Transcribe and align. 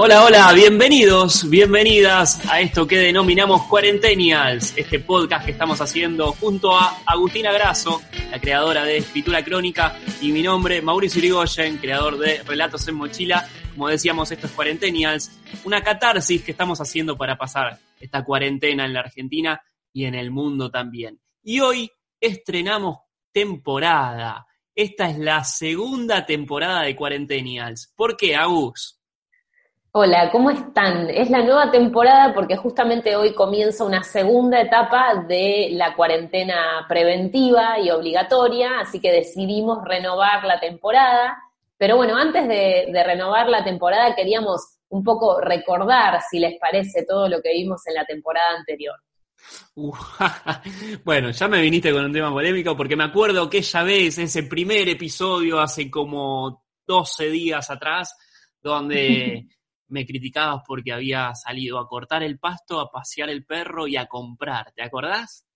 Hola, 0.00 0.24
hola, 0.24 0.52
bienvenidos, 0.52 1.50
bienvenidas 1.50 2.48
a 2.48 2.60
esto 2.60 2.86
que 2.86 2.98
denominamos 2.98 3.64
Cuarentenials, 3.64 4.72
este 4.76 5.00
podcast 5.00 5.44
que 5.44 5.50
estamos 5.50 5.80
haciendo 5.80 6.30
junto 6.34 6.72
a 6.72 6.98
Agustina 7.04 7.50
Grasso, 7.50 8.00
la 8.30 8.40
creadora 8.40 8.84
de 8.84 8.98
Escritura 8.98 9.44
Crónica, 9.44 9.98
y 10.20 10.30
mi 10.30 10.40
nombre, 10.40 10.80
Mauricio 10.82 11.18
Irigoyen, 11.18 11.78
creador 11.78 12.16
de 12.16 12.44
Relatos 12.44 12.86
en 12.86 12.94
Mochila. 12.94 13.48
Como 13.72 13.88
decíamos, 13.88 14.30
esto 14.30 14.46
es 14.46 14.52
Cuarentenials, 14.52 15.32
una 15.64 15.82
catarsis 15.82 16.44
que 16.44 16.52
estamos 16.52 16.80
haciendo 16.80 17.18
para 17.18 17.36
pasar 17.36 17.80
esta 17.98 18.24
cuarentena 18.24 18.84
en 18.84 18.92
la 18.92 19.00
Argentina 19.00 19.60
y 19.92 20.04
en 20.04 20.14
el 20.14 20.30
mundo 20.30 20.70
también. 20.70 21.18
Y 21.42 21.58
hoy 21.58 21.90
estrenamos 22.20 22.98
temporada. 23.32 24.46
Esta 24.76 25.10
es 25.10 25.18
la 25.18 25.42
segunda 25.42 26.24
temporada 26.24 26.82
de 26.82 26.94
Cuarentenials. 26.94 27.92
¿Por 27.96 28.16
qué, 28.16 28.36
Agus? 28.36 28.97
Hola, 29.90 30.30
¿cómo 30.30 30.50
están? 30.50 31.08
Es 31.08 31.30
la 31.30 31.42
nueva 31.42 31.70
temporada 31.70 32.34
porque 32.34 32.58
justamente 32.58 33.16
hoy 33.16 33.32
comienza 33.32 33.84
una 33.84 34.02
segunda 34.02 34.60
etapa 34.60 35.24
de 35.26 35.70
la 35.72 35.96
cuarentena 35.96 36.84
preventiva 36.86 37.80
y 37.80 37.88
obligatoria, 37.90 38.80
así 38.80 39.00
que 39.00 39.10
decidimos 39.10 39.82
renovar 39.82 40.44
la 40.44 40.60
temporada. 40.60 41.42
Pero 41.78 41.96
bueno, 41.96 42.18
antes 42.18 42.46
de, 42.46 43.02
renovar 43.02 43.48
la 43.48 43.64
temporada 43.64 44.14
queríamos 44.14 44.78
un 44.90 45.02
poco 45.02 45.40
recordar, 45.40 46.20
si 46.30 46.38
les 46.38 46.58
parece, 46.60 47.06
todo 47.06 47.26
lo 47.26 47.40
que 47.40 47.54
vimos 47.54 47.80
en 47.86 47.94
la 47.94 48.04
temporada 48.04 48.58
anterior. 48.58 48.94
bueno, 51.04 51.30
ya 51.30 51.48
me 51.48 51.62
viniste 51.62 51.92
con 51.92 52.04
un 52.04 52.12
tema 52.12 52.30
polémico 52.30 52.76
porque 52.76 52.96
me 52.96 53.04
acuerdo 53.04 53.48
que 53.48 53.58
esa 53.58 53.82
vez, 53.84 54.18
ese 54.18 54.42
primer 54.42 54.86
episodio 54.90 55.58
hace 55.58 55.90
como 55.90 56.64
12 56.86 57.30
días 57.30 57.70
atrás, 57.70 58.14
donde 58.60 59.46
me 59.88 60.06
criticabas 60.06 60.62
porque 60.66 60.92
había 60.92 61.34
salido 61.34 61.78
a 61.78 61.88
cortar 61.88 62.22
el 62.22 62.38
pasto, 62.38 62.80
a 62.80 62.90
pasear 62.90 63.30
el 63.30 63.44
perro 63.44 63.86
y 63.86 63.96
a 63.96 64.06
comprar. 64.06 64.72
¿Te 64.72 64.82
acordás? 64.82 65.48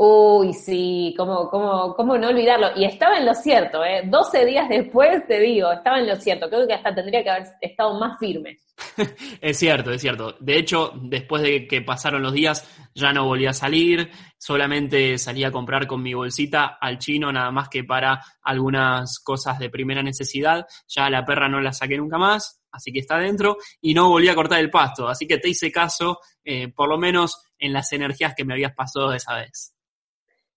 Uy, 0.00 0.52
sí, 0.52 1.12
cómo, 1.18 1.50
cómo, 1.50 1.92
cómo 1.96 2.16
no 2.16 2.28
olvidarlo. 2.28 2.68
Y 2.76 2.84
estaba 2.84 3.18
en 3.18 3.26
lo 3.26 3.34
cierto, 3.34 3.84
¿eh? 3.84 4.02
12 4.06 4.46
días 4.46 4.68
después 4.68 5.26
te 5.26 5.40
digo, 5.40 5.72
estaba 5.72 5.98
en 5.98 6.06
lo 6.06 6.14
cierto. 6.14 6.48
Creo 6.48 6.68
que 6.68 6.74
hasta 6.74 6.94
tendría 6.94 7.24
que 7.24 7.30
haber 7.30 7.48
estado 7.60 7.98
más 7.98 8.16
firme. 8.16 8.58
es 9.40 9.58
cierto, 9.58 9.90
es 9.90 10.00
cierto. 10.00 10.36
De 10.38 10.56
hecho, 10.56 10.92
después 11.02 11.42
de 11.42 11.66
que 11.66 11.82
pasaron 11.82 12.22
los 12.22 12.32
días, 12.32 12.64
ya 12.94 13.12
no 13.12 13.26
volví 13.26 13.46
a 13.46 13.52
salir. 13.52 14.08
Solamente 14.38 15.18
salí 15.18 15.42
a 15.42 15.50
comprar 15.50 15.88
con 15.88 16.00
mi 16.00 16.14
bolsita 16.14 16.78
al 16.80 16.98
chino, 16.98 17.32
nada 17.32 17.50
más 17.50 17.68
que 17.68 17.82
para 17.82 18.22
algunas 18.42 19.18
cosas 19.18 19.58
de 19.58 19.68
primera 19.68 20.04
necesidad. 20.04 20.64
Ya 20.86 21.10
la 21.10 21.24
perra 21.24 21.48
no 21.48 21.60
la 21.60 21.72
saqué 21.72 21.98
nunca 21.98 22.18
más, 22.18 22.57
así 22.72 22.92
que 22.92 23.00
está 23.00 23.18
dentro. 23.18 23.56
Y 23.80 23.94
no 23.94 24.08
volví 24.08 24.28
a 24.28 24.34
cortar 24.34 24.60
el 24.60 24.70
pasto. 24.70 25.08
Así 25.08 25.26
que 25.26 25.38
te 25.38 25.48
hice 25.48 25.70
caso, 25.70 26.18
eh, 26.44 26.68
por 26.68 26.88
lo 26.88 26.98
menos 26.98 27.42
en 27.58 27.72
las 27.72 27.92
energías 27.92 28.34
que 28.36 28.44
me 28.44 28.54
habías 28.54 28.74
pasado 28.74 29.12
esa 29.12 29.36
vez. 29.36 29.74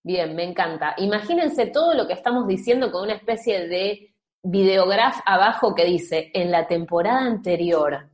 Bien, 0.03 0.35
me 0.35 0.43
encanta. 0.43 0.95
Imagínense 0.97 1.67
todo 1.67 1.93
lo 1.93 2.07
que 2.07 2.13
estamos 2.13 2.47
diciendo 2.47 2.91
con 2.91 3.03
una 3.03 3.13
especie 3.13 3.67
de 3.67 4.15
videograf 4.43 5.19
abajo 5.25 5.75
que 5.75 5.85
dice, 5.85 6.31
en 6.33 6.51
la 6.51 6.67
temporada 6.67 7.21
anterior. 7.21 8.09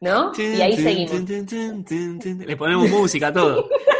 ¿No? 0.00 0.32
Y 0.38 0.60
ahí 0.62 0.76
seguimos. 0.76 1.28
Le 1.28 2.56
ponemos 2.56 2.88
música 2.88 3.28
a 3.28 3.32
todo. 3.32 3.68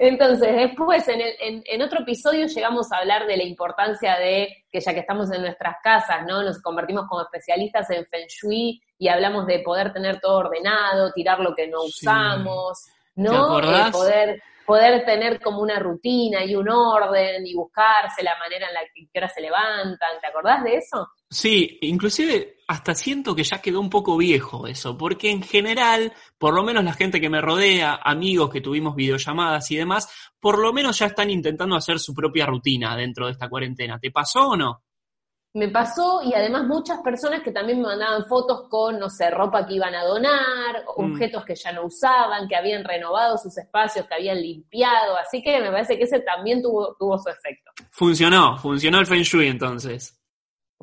Entonces, 0.00 0.54
después, 0.54 1.06
en, 1.08 1.20
en, 1.20 1.62
en, 1.66 1.82
otro 1.82 2.00
episodio 2.00 2.46
llegamos 2.46 2.92
a 2.92 2.98
hablar 2.98 3.26
de 3.26 3.36
la 3.36 3.42
importancia 3.42 4.16
de 4.16 4.64
que 4.70 4.80
ya 4.80 4.94
que 4.94 5.00
estamos 5.00 5.30
en 5.32 5.42
nuestras 5.42 5.76
casas, 5.82 6.24
¿no? 6.26 6.42
Nos 6.42 6.60
convertimos 6.60 7.06
como 7.08 7.22
especialistas 7.22 7.90
en 7.90 8.06
Feng 8.06 8.26
Shui 8.28 8.80
y 8.98 9.08
hablamos 9.08 9.46
de 9.46 9.60
poder 9.60 9.92
tener 9.92 10.20
todo 10.20 10.38
ordenado, 10.38 11.12
tirar 11.12 11.40
lo 11.40 11.54
que 11.54 11.68
no 11.68 11.82
usamos, 11.82 12.86
¿no? 13.14 13.58
Eh, 13.60 13.90
poder 13.90 14.42
poder 14.68 15.02
tener 15.06 15.40
como 15.40 15.62
una 15.62 15.78
rutina 15.78 16.44
y 16.44 16.54
un 16.54 16.68
orden 16.68 17.46
y 17.46 17.54
buscarse 17.54 18.22
la 18.22 18.36
manera 18.38 18.68
en 18.68 18.74
la 18.74 18.80
que 18.94 19.08
ahora 19.14 19.28
se 19.30 19.40
levantan. 19.40 20.20
¿Te 20.20 20.26
acordás 20.26 20.62
de 20.62 20.74
eso? 20.74 21.08
Sí, 21.30 21.78
inclusive 21.80 22.58
hasta 22.66 22.94
siento 22.94 23.34
que 23.34 23.44
ya 23.44 23.62
quedó 23.62 23.80
un 23.80 23.88
poco 23.88 24.18
viejo 24.18 24.66
eso, 24.66 24.98
porque 24.98 25.30
en 25.30 25.42
general, 25.42 26.12
por 26.36 26.54
lo 26.54 26.62
menos 26.62 26.84
la 26.84 26.92
gente 26.92 27.18
que 27.18 27.30
me 27.30 27.40
rodea, 27.40 27.98
amigos 28.04 28.50
que 28.50 28.60
tuvimos 28.60 28.94
videollamadas 28.94 29.70
y 29.70 29.76
demás, 29.76 30.06
por 30.38 30.58
lo 30.58 30.70
menos 30.74 30.98
ya 30.98 31.06
están 31.06 31.30
intentando 31.30 31.74
hacer 31.74 31.98
su 31.98 32.12
propia 32.12 32.44
rutina 32.44 32.94
dentro 32.94 33.24
de 33.24 33.32
esta 33.32 33.48
cuarentena. 33.48 33.98
¿Te 33.98 34.10
pasó 34.10 34.50
o 34.50 34.56
no? 34.56 34.82
Me 35.58 35.68
pasó 35.68 36.22
y 36.22 36.32
además 36.32 36.66
muchas 36.66 37.00
personas 37.00 37.42
que 37.42 37.50
también 37.50 37.80
me 37.80 37.88
mandaban 37.88 38.24
fotos 38.26 38.68
con, 38.68 38.98
no 38.98 39.10
sé, 39.10 39.30
ropa 39.30 39.66
que 39.66 39.74
iban 39.74 39.94
a 39.94 40.04
donar, 40.04 40.84
mm. 40.96 41.12
objetos 41.12 41.44
que 41.44 41.54
ya 41.54 41.72
no 41.72 41.86
usaban, 41.86 42.48
que 42.48 42.56
habían 42.56 42.84
renovado 42.84 43.36
sus 43.36 43.58
espacios, 43.58 44.06
que 44.06 44.14
habían 44.14 44.40
limpiado, 44.40 45.16
así 45.16 45.42
que 45.42 45.60
me 45.60 45.70
parece 45.70 45.98
que 45.98 46.04
ese 46.04 46.20
también 46.20 46.62
tuvo, 46.62 46.94
tuvo 46.98 47.18
su 47.18 47.28
efecto. 47.28 47.72
Funcionó, 47.90 48.56
funcionó 48.56 49.00
el 49.00 49.06
Feng 49.06 49.22
Shui 49.22 49.48
entonces. 49.48 50.18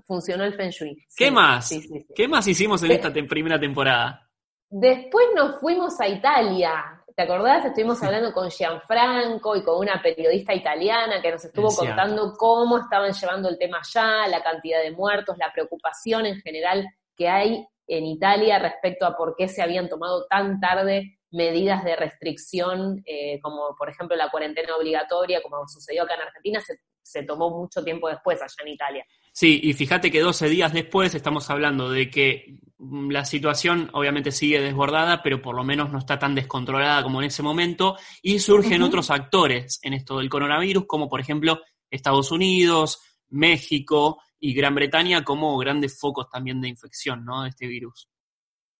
Funcionó 0.05 0.43
el 0.43 0.53
Feng 0.53 0.69
Shui. 0.69 0.97
¿Qué 1.15 1.31
más? 1.31 1.71
¿Qué 2.13 2.27
más 2.27 2.45
hicimos 2.47 2.83
en 2.83 2.91
esta 2.91 3.11
primera 3.11 3.59
temporada? 3.59 4.29
Después 4.69 5.27
nos 5.35 5.59
fuimos 5.61 5.99
a 6.01 6.07
Italia. 6.07 7.01
¿Te 7.15 7.23
acordás? 7.23 7.63
Estuvimos 7.63 8.03
hablando 8.03 8.33
con 8.33 8.49
Gianfranco 8.51 9.55
y 9.55 9.63
con 9.63 9.79
una 9.79 10.01
periodista 10.01 10.53
italiana 10.53 11.21
que 11.21 11.31
nos 11.31 11.45
estuvo 11.45 11.73
contando 11.73 12.33
cómo 12.37 12.77
estaban 12.79 13.13
llevando 13.13 13.47
el 13.47 13.57
tema 13.57 13.79
allá, 13.79 14.27
la 14.27 14.43
cantidad 14.43 14.81
de 14.81 14.91
muertos, 14.91 15.37
la 15.37 15.49
preocupación 15.53 16.25
en 16.25 16.41
general 16.41 16.85
que 17.15 17.29
hay 17.29 17.65
en 17.87 18.05
Italia 18.05 18.59
respecto 18.59 19.05
a 19.05 19.15
por 19.15 19.33
qué 19.37 19.47
se 19.47 19.61
habían 19.61 19.87
tomado 19.87 20.25
tan 20.25 20.59
tarde 20.59 21.17
medidas 21.31 21.85
de 21.85 21.95
restricción, 21.95 23.01
eh, 23.05 23.39
como 23.41 23.75
por 23.77 23.89
ejemplo 23.89 24.17
la 24.17 24.29
cuarentena 24.29 24.75
obligatoria, 24.75 25.41
como 25.41 25.65
sucedió 25.69 26.03
acá 26.03 26.15
en 26.15 26.21
Argentina, 26.21 26.59
se, 26.59 26.81
se 27.01 27.23
tomó 27.23 27.49
mucho 27.49 27.81
tiempo 27.81 28.09
después 28.09 28.41
allá 28.41 28.55
en 28.61 28.67
Italia. 28.67 29.05
Sí, 29.31 29.61
y 29.63 29.71
fíjate 29.71 30.11
que 30.11 30.19
12 30.19 30.49
días 30.49 30.73
después 30.73 31.15
estamos 31.15 31.49
hablando 31.49 31.89
de 31.89 32.09
que 32.09 32.57
la 33.09 33.25
situación 33.25 33.89
obviamente 33.93 34.31
sigue 34.31 34.61
desbordada, 34.61 35.21
pero 35.23 35.41
por 35.41 35.55
lo 35.55 35.63
menos 35.63 35.91
no 35.91 35.99
está 35.99 36.19
tan 36.19 36.35
descontrolada 36.35 37.03
como 37.03 37.21
en 37.21 37.27
ese 37.27 37.43
momento, 37.43 37.97
y 38.21 38.39
surgen 38.39 38.81
otros 38.81 39.11
actores 39.11 39.79
en 39.83 39.93
esto 39.93 40.17
del 40.17 40.29
coronavirus, 40.29 40.85
como 40.85 41.09
por 41.09 41.19
ejemplo 41.19 41.61
Estados 41.89 42.31
Unidos, 42.31 42.99
México 43.29 44.21
y 44.39 44.53
Gran 44.53 44.75
Bretaña 44.75 45.23
como 45.23 45.57
grandes 45.57 45.99
focos 45.99 46.29
también 46.29 46.61
de 46.61 46.69
infección, 46.69 47.25
¿no? 47.25 47.43
De 47.43 47.49
este 47.49 47.67
virus. 47.67 48.09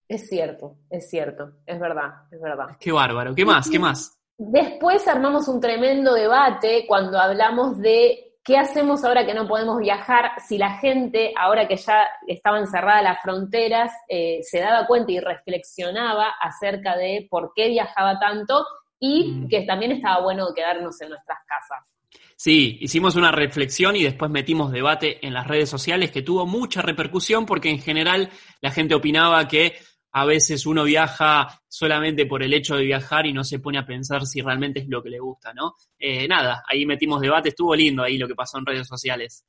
Es 0.08 0.28
cierto, 0.28 0.78
es 0.88 1.10
cierto, 1.10 1.54
es 1.66 1.80
verdad, 1.80 2.26
es 2.30 2.40
verdad. 2.40 2.76
Qué 2.78 2.92
bárbaro, 2.92 3.34
¿qué 3.34 3.44
más? 3.44 3.68
¿Qué 3.68 3.78
más? 3.78 4.16
Después 4.38 5.08
armamos 5.08 5.48
un 5.48 5.60
tremendo 5.60 6.12
debate 6.12 6.84
cuando 6.86 7.18
hablamos 7.18 7.78
de 7.78 8.25
¿Qué 8.46 8.56
hacemos 8.56 9.02
ahora 9.02 9.26
que 9.26 9.34
no 9.34 9.48
podemos 9.48 9.80
viajar? 9.80 10.30
Si 10.46 10.56
la 10.56 10.78
gente, 10.78 11.32
ahora 11.36 11.66
que 11.66 11.74
ya 11.74 12.04
estaban 12.28 12.68
cerradas 12.68 13.02
las 13.02 13.20
fronteras, 13.20 13.92
eh, 14.08 14.38
se 14.42 14.60
daba 14.60 14.86
cuenta 14.86 15.10
y 15.10 15.18
reflexionaba 15.18 16.32
acerca 16.40 16.96
de 16.96 17.26
por 17.28 17.50
qué 17.56 17.66
viajaba 17.66 18.20
tanto 18.20 18.64
y 19.00 19.32
mm. 19.32 19.48
que 19.48 19.62
también 19.62 19.90
estaba 19.90 20.22
bueno 20.22 20.46
quedarnos 20.54 21.00
en 21.00 21.08
nuestras 21.08 21.38
casas. 21.44 21.84
Sí, 22.36 22.78
hicimos 22.80 23.16
una 23.16 23.32
reflexión 23.32 23.96
y 23.96 24.04
después 24.04 24.30
metimos 24.30 24.70
debate 24.70 25.26
en 25.26 25.34
las 25.34 25.48
redes 25.48 25.68
sociales 25.68 26.12
que 26.12 26.22
tuvo 26.22 26.46
mucha 26.46 26.82
repercusión 26.82 27.46
porque 27.46 27.70
en 27.70 27.80
general 27.80 28.30
la 28.60 28.70
gente 28.70 28.94
opinaba 28.94 29.48
que 29.48 29.74
a 30.16 30.24
veces 30.24 30.64
uno 30.64 30.84
viaja 30.84 31.60
solamente 31.68 32.24
por 32.24 32.42
el 32.42 32.54
hecho 32.54 32.74
de 32.76 32.84
viajar 32.84 33.26
y 33.26 33.34
no 33.34 33.44
se 33.44 33.58
pone 33.58 33.78
a 33.78 33.84
pensar 33.84 34.24
si 34.24 34.40
realmente 34.40 34.80
es 34.80 34.88
lo 34.88 35.02
que 35.02 35.10
le 35.10 35.18
gusta, 35.18 35.52
¿no? 35.52 35.74
Eh, 35.98 36.26
nada, 36.26 36.64
ahí 36.66 36.86
metimos 36.86 37.20
debate, 37.20 37.50
estuvo 37.50 37.74
lindo 37.74 38.02
ahí 38.02 38.16
lo 38.16 38.26
que 38.26 38.34
pasó 38.34 38.56
en 38.56 38.64
redes 38.64 38.88
sociales. 38.88 39.44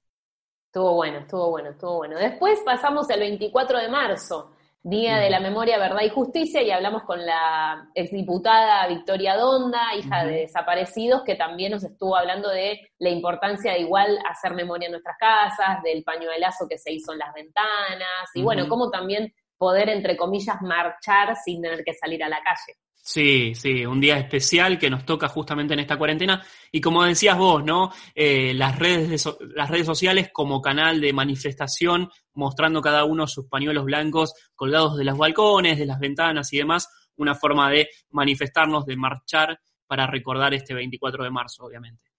Estuvo 0.65 0.95
bueno, 0.95 1.19
estuvo 1.19 1.51
bueno, 1.51 1.69
estuvo 1.69 1.95
bueno. 1.95 2.19
Después 2.19 2.59
pasamos 2.65 3.09
el 3.09 3.21
24 3.21 3.79
de 3.79 3.87
marzo. 3.87 4.51
Día 4.83 5.17
de 5.17 5.29
la 5.29 5.39
Memoria, 5.39 5.79
Verdad 5.79 6.01
y 6.03 6.09
Justicia, 6.09 6.61
y 6.61 6.71
hablamos 6.71 7.03
con 7.03 7.25
la 7.25 7.89
exdiputada 7.95 8.87
Victoria 8.87 9.37
Donda, 9.37 9.95
hija 9.95 10.25
de 10.25 10.41
desaparecidos, 10.41 11.23
que 11.23 11.35
también 11.35 11.71
nos 11.71 11.83
estuvo 11.85 12.15
hablando 12.15 12.49
de 12.49 12.81
la 12.99 13.09
importancia 13.09 13.71
de 13.71 13.79
igual 13.79 14.17
hacer 14.29 14.53
memoria 14.53 14.87
en 14.87 14.93
nuestras 14.93 15.17
casas, 15.17 15.81
del 15.83 16.03
pañuelazo 16.03 16.67
que 16.69 16.77
se 16.77 16.91
hizo 16.91 17.13
en 17.13 17.19
las 17.19 17.33
ventanas, 17.33 18.29
y 18.33 18.43
bueno, 18.43 18.67
cómo 18.69 18.89
también 18.89 19.33
poder, 19.57 19.89
entre 19.89 20.15
comillas, 20.15 20.61
marchar 20.61 21.35
sin 21.35 21.61
tener 21.61 21.83
que 21.83 21.93
salir 21.93 22.23
a 22.23 22.29
la 22.29 22.41
calle. 22.43 22.77
Sí, 23.07 23.55
sí, 23.55 23.85
un 23.85 24.01
día 24.01 24.17
especial 24.17 24.77
que 24.77 24.89
nos 24.89 25.05
toca 25.05 25.29
justamente 25.29 25.73
en 25.73 25.79
esta 25.79 25.97
cuarentena. 25.97 26.43
Y 26.69 26.81
como 26.81 27.05
decías 27.05 27.37
vos, 27.37 27.63
¿no? 27.63 27.89
Eh, 28.13 28.53
las, 28.53 28.77
redes 28.77 29.25
las 29.55 29.69
redes 29.69 29.85
sociales 29.85 30.29
como 30.33 30.61
canal 30.61 30.99
de 30.99 31.13
manifestación, 31.13 32.09
mostrando 32.33 32.81
cada 32.81 33.05
uno 33.05 33.25
sus 33.25 33.47
pañuelos 33.47 33.85
blancos 33.85 34.33
colgados 34.55 34.97
de 34.97 35.05
los 35.05 35.17
balcones, 35.17 35.79
de 35.79 35.85
las 35.85 35.99
ventanas 35.99 36.51
y 36.51 36.57
demás, 36.57 36.89
una 37.15 37.33
forma 37.33 37.69
de 37.69 37.87
manifestarnos, 38.09 38.85
de 38.85 38.97
marchar 38.97 39.57
para 39.87 40.05
recordar 40.05 40.53
este 40.53 40.73
24 40.73 41.23
de 41.23 41.31
marzo, 41.31 41.63
obviamente. 41.63 42.11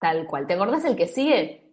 Tal 0.00 0.26
cual. 0.26 0.46
¿Te 0.46 0.54
acordás 0.54 0.86
el 0.86 0.96
que 0.96 1.06
sigue? 1.06 1.67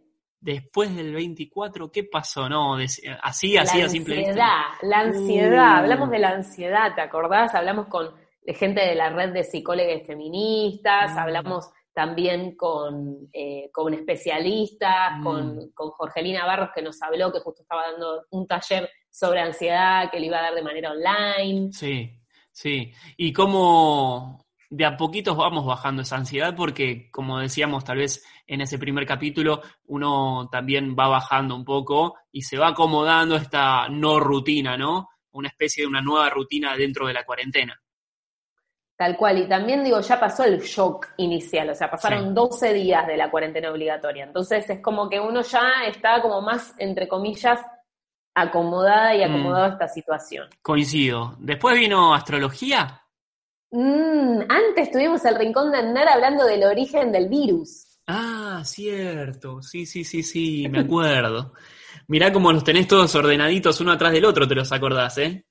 Después 0.45 0.95
del 0.95 1.11
24, 1.11 1.91
¿qué 1.91 2.03
pasó? 2.03 2.47
No, 2.47 2.75
así, 2.75 3.57
así, 3.57 3.81
a 3.81 3.89
simple 3.89 4.17
vista. 4.17 4.77
La 4.83 4.99
ansiedad, 4.99 5.73
uh. 5.73 5.77
hablamos 5.79 6.11
de 6.11 6.19
la 6.19 6.29
ansiedad, 6.29 6.93
¿te 6.93 7.01
acordás? 7.01 7.55
Hablamos 7.55 7.87
con 7.87 8.13
gente 8.45 8.79
de 8.81 8.93
la 8.93 9.09
red 9.09 9.33
de 9.33 9.43
psicólogos 9.43 10.05
feministas, 10.05 11.15
mm. 11.15 11.17
hablamos 11.17 11.71
también 11.93 12.55
con, 12.55 13.27
eh, 13.33 13.71
con 13.73 13.95
especialistas, 13.95 15.17
mm. 15.17 15.23
con, 15.23 15.71
con 15.71 15.89
Jorgelina 15.89 16.45
Barros 16.45 16.69
que 16.75 16.83
nos 16.83 17.01
habló, 17.01 17.33
que 17.33 17.39
justo 17.39 17.63
estaba 17.63 17.89
dando 17.89 18.25
un 18.29 18.45
taller 18.45 18.87
sobre 19.09 19.39
ansiedad 19.39 20.11
que 20.11 20.19
le 20.19 20.27
iba 20.27 20.37
a 20.37 20.43
dar 20.43 20.53
de 20.53 20.61
manera 20.61 20.91
online. 20.91 21.73
Sí, 21.73 22.11
sí. 22.51 22.93
Y 23.17 23.33
cómo, 23.33 24.44
de 24.75 24.85
a 24.85 24.97
poquitos 24.97 25.37
vamos 25.37 25.65
bajando 25.65 26.01
esa 26.01 26.17
ansiedad 26.17 26.53
porque, 26.53 27.09
como 27.09 27.39
decíamos 27.39 27.85
tal 27.85 27.97
vez 27.97 28.25
en 28.45 28.59
ese 28.59 28.77
primer 28.77 29.05
capítulo, 29.05 29.61
uno 29.85 30.49
también 30.51 30.95
va 30.99 31.07
bajando 31.07 31.55
un 31.55 31.63
poco 31.63 32.15
y 32.29 32.41
se 32.41 32.57
va 32.57 32.69
acomodando 32.69 33.37
esta 33.37 33.87
no 33.87 34.19
rutina, 34.19 34.75
¿no? 34.77 35.09
Una 35.31 35.47
especie 35.47 35.83
de 35.83 35.87
una 35.87 36.01
nueva 36.01 36.29
rutina 36.29 36.75
dentro 36.75 37.07
de 37.07 37.13
la 37.13 37.25
cuarentena. 37.25 37.79
Tal 38.97 39.15
cual, 39.15 39.39
y 39.39 39.47
también 39.47 39.83
digo, 39.83 39.99
ya 40.01 40.19
pasó 40.19 40.43
el 40.43 40.59
shock 40.59 41.07
inicial, 41.17 41.69
o 41.69 41.75
sea, 41.75 41.89
pasaron 41.89 42.33
12 42.33 42.73
días 42.73 43.07
de 43.07 43.17
la 43.17 43.29
cuarentena 43.29 43.71
obligatoria, 43.71 44.23
entonces 44.23 44.69
es 44.69 44.81
como 44.81 45.09
que 45.09 45.19
uno 45.19 45.41
ya 45.41 45.83
está 45.87 46.21
como 46.21 46.41
más, 46.41 46.73
entre 46.77 47.07
comillas, 47.07 47.59
acomodada 48.33 49.15
y 49.15 49.23
acomodado 49.23 49.65
a 49.65 49.69
esta 49.69 49.87
situación. 49.87 50.49
Coincido. 50.61 51.35
Después 51.39 51.75
vino 51.75 52.13
astrología. 52.13 53.04
Mm, 53.77 54.43
antes 54.47 54.89
tuvimos 54.89 55.25
el 55.25 55.35
rincón 55.35 55.69
de 55.69 55.79
andar 55.79 56.07
hablando 56.07 56.45
del 56.45 56.63
origen 56.63 57.11
del 57.11 57.27
virus. 57.27 57.99
Ah, 58.07 58.61
cierto. 58.63 59.61
Sí, 59.61 59.85
sí, 59.85 60.05
sí, 60.05 60.23
sí, 60.23 60.69
me 60.69 60.79
acuerdo. 60.79 61.51
Mirá 62.07 62.31
cómo 62.31 62.53
los 62.53 62.63
tenés 62.63 62.87
todos 62.87 63.13
ordenaditos 63.15 63.81
uno 63.81 63.91
atrás 63.91 64.13
del 64.13 64.23
otro, 64.23 64.47
te 64.47 64.55
los 64.55 64.71
acordás, 64.71 65.17
¿eh? 65.17 65.43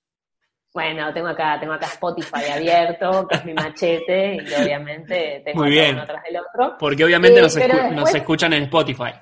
Bueno, 0.73 1.13
tengo 1.13 1.29
acá, 1.29 1.59
tengo 1.61 1.75
acá 1.75 1.87
Spotify 1.87 2.51
abierto, 2.51 3.29
que 3.29 3.37
es 3.37 3.45
mi 3.45 3.53
machete, 3.53 4.37
y 4.37 4.63
obviamente 4.63 5.43
tengo 5.45 5.63
Muy 5.63 5.71
bien. 5.71 5.93
uno 5.93 6.03
atrás 6.05 6.23
del 6.25 6.39
otro. 6.39 6.77
Porque 6.79 7.05
obviamente 7.05 7.43
nos, 7.43 8.15
escuchan 8.15 8.55
en 8.55 8.63
Spotify. 8.65 9.13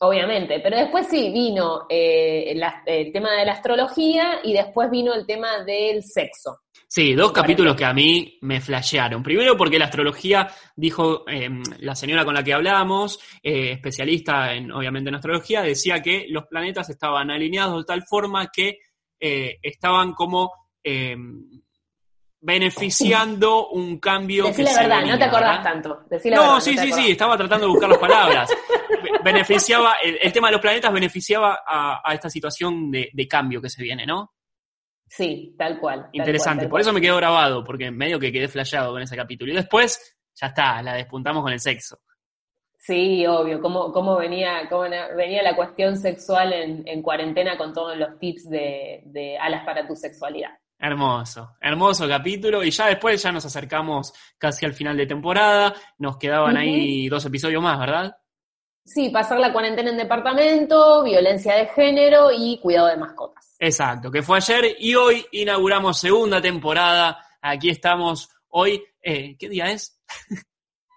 Obviamente, 0.00 0.60
pero 0.60 0.76
después 0.76 1.06
sí 1.08 1.32
vino 1.32 1.86
eh, 1.88 2.54
el 2.84 3.12
tema 3.12 3.32
de 3.32 3.46
la 3.46 3.52
astrología 3.52 4.40
y 4.44 4.52
después 4.52 4.90
vino 4.90 5.14
el 5.14 5.24
tema 5.24 5.64
del 5.64 6.02
sexo. 6.02 6.63
Sí, 6.88 7.14
dos 7.14 7.32
capítulos 7.32 7.74
que 7.76 7.84
a 7.84 7.92
mí 7.92 8.38
me 8.42 8.60
flashearon. 8.60 9.22
Primero 9.22 9.56
porque 9.56 9.78
la 9.78 9.86
astrología, 9.86 10.48
dijo 10.76 11.24
em, 11.28 11.62
la 11.80 11.94
señora 11.94 12.24
con 12.24 12.34
la 12.34 12.42
que 12.42 12.54
hablamos, 12.54 13.18
eh, 13.42 13.72
especialista 13.72 14.54
en, 14.54 14.70
obviamente 14.70 15.08
en 15.08 15.16
astrología, 15.16 15.62
decía 15.62 16.00
que 16.00 16.26
los 16.28 16.46
planetas 16.46 16.88
estaban 16.90 17.30
alineados 17.30 17.78
de 17.78 17.84
tal 17.84 18.02
forma 18.02 18.50
que 18.52 18.78
eh, 19.18 19.58
estaban 19.62 20.12
como 20.12 20.52
beneficiando 22.44 23.68
un 23.68 23.98
cambio 23.98 24.44
Decí 24.44 24.62
la 24.62 24.74
verdad, 24.74 25.02
no 25.06 25.16
te 25.18 25.24
acordás 25.24 25.62
tanto. 25.62 26.04
no, 26.30 26.60
sí, 26.60 26.76
sí, 26.76 26.92
sí, 26.92 27.12
estaba 27.12 27.38
tratando 27.38 27.66
de 27.66 27.72
buscar 27.72 27.88
las 27.88 27.98
palabras. 27.98 28.50
beneficiaba, 29.24 29.94
el, 30.02 30.30
tema 30.30 30.48
de 30.48 30.52
los 30.52 30.60
planetas 30.60 30.92
beneficiaba 30.92 31.60
a, 31.66 32.12
esta 32.12 32.28
situación 32.28 32.90
de, 32.90 33.08
de 33.12 33.26
cambio 33.26 33.62
que 33.62 33.70
se 33.70 33.82
viene, 33.82 34.04
¿no? 34.04 34.34
Sí, 35.08 35.54
tal 35.56 35.78
cual. 35.78 36.08
Interesante, 36.12 36.68
por 36.68 36.80
eso 36.80 36.92
me 36.92 37.00
quedó 37.00 37.16
grabado, 37.16 37.62
porque 37.62 37.90
medio 37.90 38.18
que 38.18 38.32
quedé 38.32 38.48
flasheado 38.48 38.92
con 38.92 39.02
ese 39.02 39.16
capítulo. 39.16 39.52
Y 39.52 39.56
después, 39.56 40.16
ya 40.34 40.48
está, 40.48 40.82
la 40.82 40.94
despuntamos 40.94 41.42
con 41.42 41.52
el 41.52 41.60
sexo. 41.60 41.98
Sí, 42.84 43.26
obvio, 43.26 43.62
cómo, 43.62 43.90
cómo, 43.92 44.16
venía, 44.16 44.68
cómo 44.68 44.82
venía 45.16 45.42
la 45.42 45.56
cuestión 45.56 45.96
sexual 45.96 46.52
en, 46.52 47.00
cuarentena 47.00 47.56
con 47.56 47.72
todos 47.72 47.96
los 47.96 48.18
tips 48.18 48.50
de, 48.50 49.38
alas 49.40 49.64
para 49.64 49.86
tu 49.86 49.96
sexualidad. 49.96 50.50
Hermoso, 50.78 51.56
hermoso 51.62 52.06
capítulo. 52.06 52.62
Y 52.62 52.70
ya 52.70 52.88
después 52.88 53.22
ya 53.22 53.32
nos 53.32 53.46
acercamos 53.46 54.12
casi 54.36 54.66
al 54.66 54.74
final 54.74 54.98
de 54.98 55.06
temporada. 55.06 55.72
Nos 55.96 56.18
quedaban 56.18 56.58
ahí 56.58 57.08
dos 57.08 57.24
episodios 57.24 57.62
más, 57.62 57.78
¿verdad? 57.78 58.18
Sí, 58.84 59.08
pasar 59.08 59.40
la 59.40 59.50
cuarentena 59.50 59.88
en 59.88 59.96
departamento, 59.96 61.02
violencia 61.04 61.54
de 61.54 61.66
género 61.68 62.28
y 62.36 62.58
cuidado 62.60 62.88
de 62.88 62.98
mascotas. 62.98 63.43
Exacto, 63.64 64.10
que 64.10 64.22
fue 64.22 64.36
ayer 64.36 64.76
y 64.78 64.94
hoy 64.94 65.24
inauguramos 65.32 65.98
segunda 65.98 66.38
temporada. 66.38 67.18
Aquí 67.40 67.70
estamos 67.70 68.28
hoy. 68.48 68.84
Eh, 69.00 69.36
¿Qué 69.38 69.48
día 69.48 69.70
es? 69.70 69.98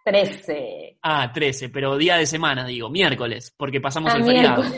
13. 0.04 0.98
Ah, 1.02 1.32
13, 1.34 1.70
pero 1.70 1.96
día 1.96 2.18
de 2.18 2.26
semana, 2.26 2.66
digo, 2.66 2.90
miércoles, 2.90 3.54
porque 3.58 3.80
pasamos 3.80 4.14
ah, 4.14 4.18
el 4.18 4.26
feriado. 4.26 4.64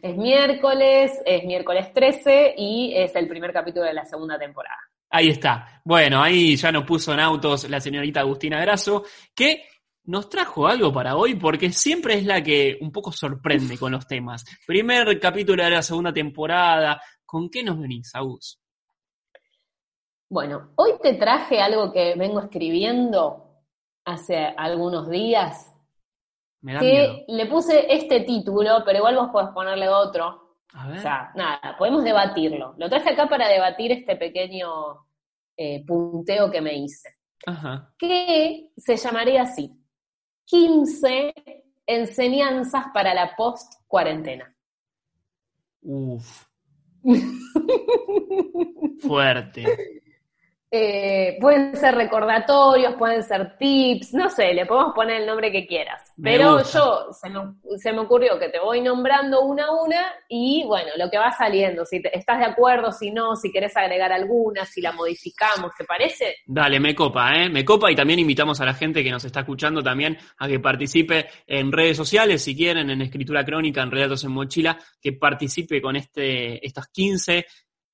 Es 0.00 0.16
miércoles, 0.16 1.12
es 1.26 1.44
miércoles 1.44 1.92
13 1.92 2.54
y 2.56 2.94
es 2.96 3.14
el 3.14 3.28
primer 3.28 3.52
capítulo 3.52 3.84
de 3.84 3.92
la 3.92 4.06
segunda 4.06 4.38
temporada. 4.38 4.78
Ahí 5.10 5.28
está. 5.28 5.82
Bueno, 5.84 6.22
ahí 6.22 6.56
ya 6.56 6.72
nos 6.72 6.84
puso 6.84 7.12
en 7.12 7.20
autos 7.20 7.68
la 7.68 7.78
señorita 7.78 8.20
Agustina 8.20 8.58
Grasso, 8.60 9.04
que 9.34 9.66
nos 10.06 10.28
trajo 10.28 10.66
algo 10.66 10.92
para 10.92 11.16
hoy 11.16 11.34
porque 11.34 11.70
siempre 11.70 12.14
es 12.14 12.26
la 12.26 12.42
que 12.42 12.76
un 12.80 12.92
poco 12.92 13.10
sorprende 13.10 13.78
con 13.78 13.92
los 13.92 14.06
temas. 14.06 14.44
Primer 14.66 15.18
capítulo 15.18 15.64
de 15.64 15.70
la 15.70 15.82
segunda 15.82 16.12
temporada. 16.12 17.00
¿Con 17.24 17.48
qué 17.48 17.62
nos 17.62 17.80
venís, 17.80 18.14
Agus? 18.14 18.60
Bueno, 20.28 20.72
hoy 20.76 20.92
te 21.02 21.14
traje 21.14 21.60
algo 21.60 21.92
que 21.92 22.14
vengo 22.16 22.40
escribiendo 22.40 23.62
hace 24.04 24.36
algunos 24.36 25.08
días. 25.08 25.72
Me 26.60 26.74
da 26.74 26.80
que 26.80 27.24
le 27.28 27.46
puse 27.46 27.92
este 27.92 28.20
título, 28.20 28.82
pero 28.84 28.98
igual 28.98 29.16
vos 29.16 29.30
podés 29.30 29.50
ponerle 29.50 29.88
otro. 29.88 30.58
A 30.74 30.88
ver. 30.88 30.98
O 30.98 31.00
sea, 31.00 31.30
nada, 31.34 31.76
podemos 31.78 32.04
debatirlo. 32.04 32.74
Lo 32.78 32.88
traje 32.88 33.10
acá 33.10 33.28
para 33.28 33.48
debatir 33.48 33.92
este 33.92 34.16
pequeño 34.16 35.06
eh, 35.56 35.84
punteo 35.86 36.50
que 36.50 36.60
me 36.60 36.74
hice. 36.74 37.16
Ajá. 37.46 37.92
Que 37.98 38.70
se 38.76 38.96
llamaría 38.96 39.42
así 39.42 39.83
15 40.46 41.34
enseñanzas 41.86 42.86
para 42.92 43.14
la 43.14 43.34
post-cuarentena. 43.36 44.54
Uf. 45.82 46.46
Fuerte. 49.00 50.02
Eh, 50.76 51.36
pueden 51.40 51.76
ser 51.76 51.94
recordatorios, 51.94 52.94
pueden 52.94 53.22
ser 53.22 53.56
tips, 53.56 54.12
no 54.12 54.28
sé, 54.28 54.52
le 54.52 54.66
podemos 54.66 54.92
poner 54.92 55.20
el 55.20 55.26
nombre 55.28 55.52
que 55.52 55.68
quieras. 55.68 56.12
Pero 56.20 56.64
yo, 56.64 57.10
se 57.12 57.92
me, 57.92 58.00
ocurrió 58.00 58.40
que 58.40 58.48
te 58.48 58.58
voy 58.58 58.80
nombrando 58.80 59.42
una 59.42 59.66
a 59.66 59.70
una 59.70 60.02
y 60.28 60.64
bueno, 60.66 60.90
lo 60.96 61.08
que 61.08 61.16
va 61.16 61.30
saliendo, 61.30 61.86
si 61.86 62.02
estás 62.12 62.40
de 62.40 62.46
acuerdo, 62.46 62.90
si 62.90 63.12
no, 63.12 63.36
si 63.36 63.52
querés 63.52 63.76
agregar 63.76 64.12
alguna, 64.12 64.64
si 64.64 64.80
la 64.80 64.90
modificamos, 64.90 65.70
¿te 65.78 65.84
parece? 65.84 66.38
Dale, 66.44 66.80
me 66.80 66.92
copa, 66.92 67.36
¿eh? 67.36 67.48
Me 67.48 67.64
copa 67.64 67.92
y 67.92 67.94
también 67.94 68.18
invitamos 68.18 68.60
a 68.60 68.64
la 68.64 68.74
gente 68.74 69.04
que 69.04 69.12
nos 69.12 69.24
está 69.24 69.40
escuchando 69.40 69.80
también 69.80 70.18
a 70.38 70.48
que 70.48 70.58
participe 70.58 71.28
en 71.46 71.70
redes 71.70 71.96
sociales, 71.96 72.42
si 72.42 72.56
quieren, 72.56 72.90
en 72.90 73.00
Escritura 73.00 73.44
Crónica, 73.44 73.80
en 73.80 73.92
Relatos 73.92 74.24
en 74.24 74.32
Mochila, 74.32 74.76
que 75.00 75.12
participe 75.12 75.80
con 75.80 75.94
este, 75.94 76.66
estas 76.66 76.88
15 76.88 77.46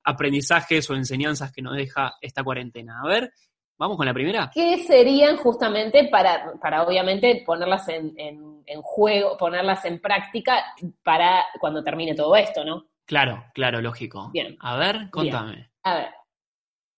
aprendizajes 0.04 0.88
o 0.90 0.94
enseñanzas 0.94 1.52
que 1.52 1.62
nos 1.62 1.76
deja 1.76 2.14
esta 2.20 2.42
cuarentena. 2.42 3.00
A 3.02 3.08
ver, 3.08 3.32
vamos 3.78 3.96
con 3.96 4.06
la 4.06 4.14
primera. 4.14 4.50
¿Qué 4.52 4.84
serían 4.84 5.36
justamente 5.36 6.08
para, 6.08 6.52
para 6.60 6.82
obviamente 6.82 7.42
ponerlas 7.44 7.88
en, 7.88 8.82
juego, 8.82 9.36
ponerlas 9.36 9.84
en 9.84 10.00
práctica 10.00 10.64
para 11.02 11.44
cuando 11.60 11.82
termine 11.82 12.14
todo 12.14 12.36
esto, 12.36 12.64
¿no? 12.64 12.86
Claro, 13.04 13.44
claro, 13.54 13.80
lógico. 13.80 14.30
Bien. 14.32 14.56
A 14.60 14.76
ver, 14.76 15.10
contame. 15.10 15.70
A 15.82 15.94
ver. 15.96 16.10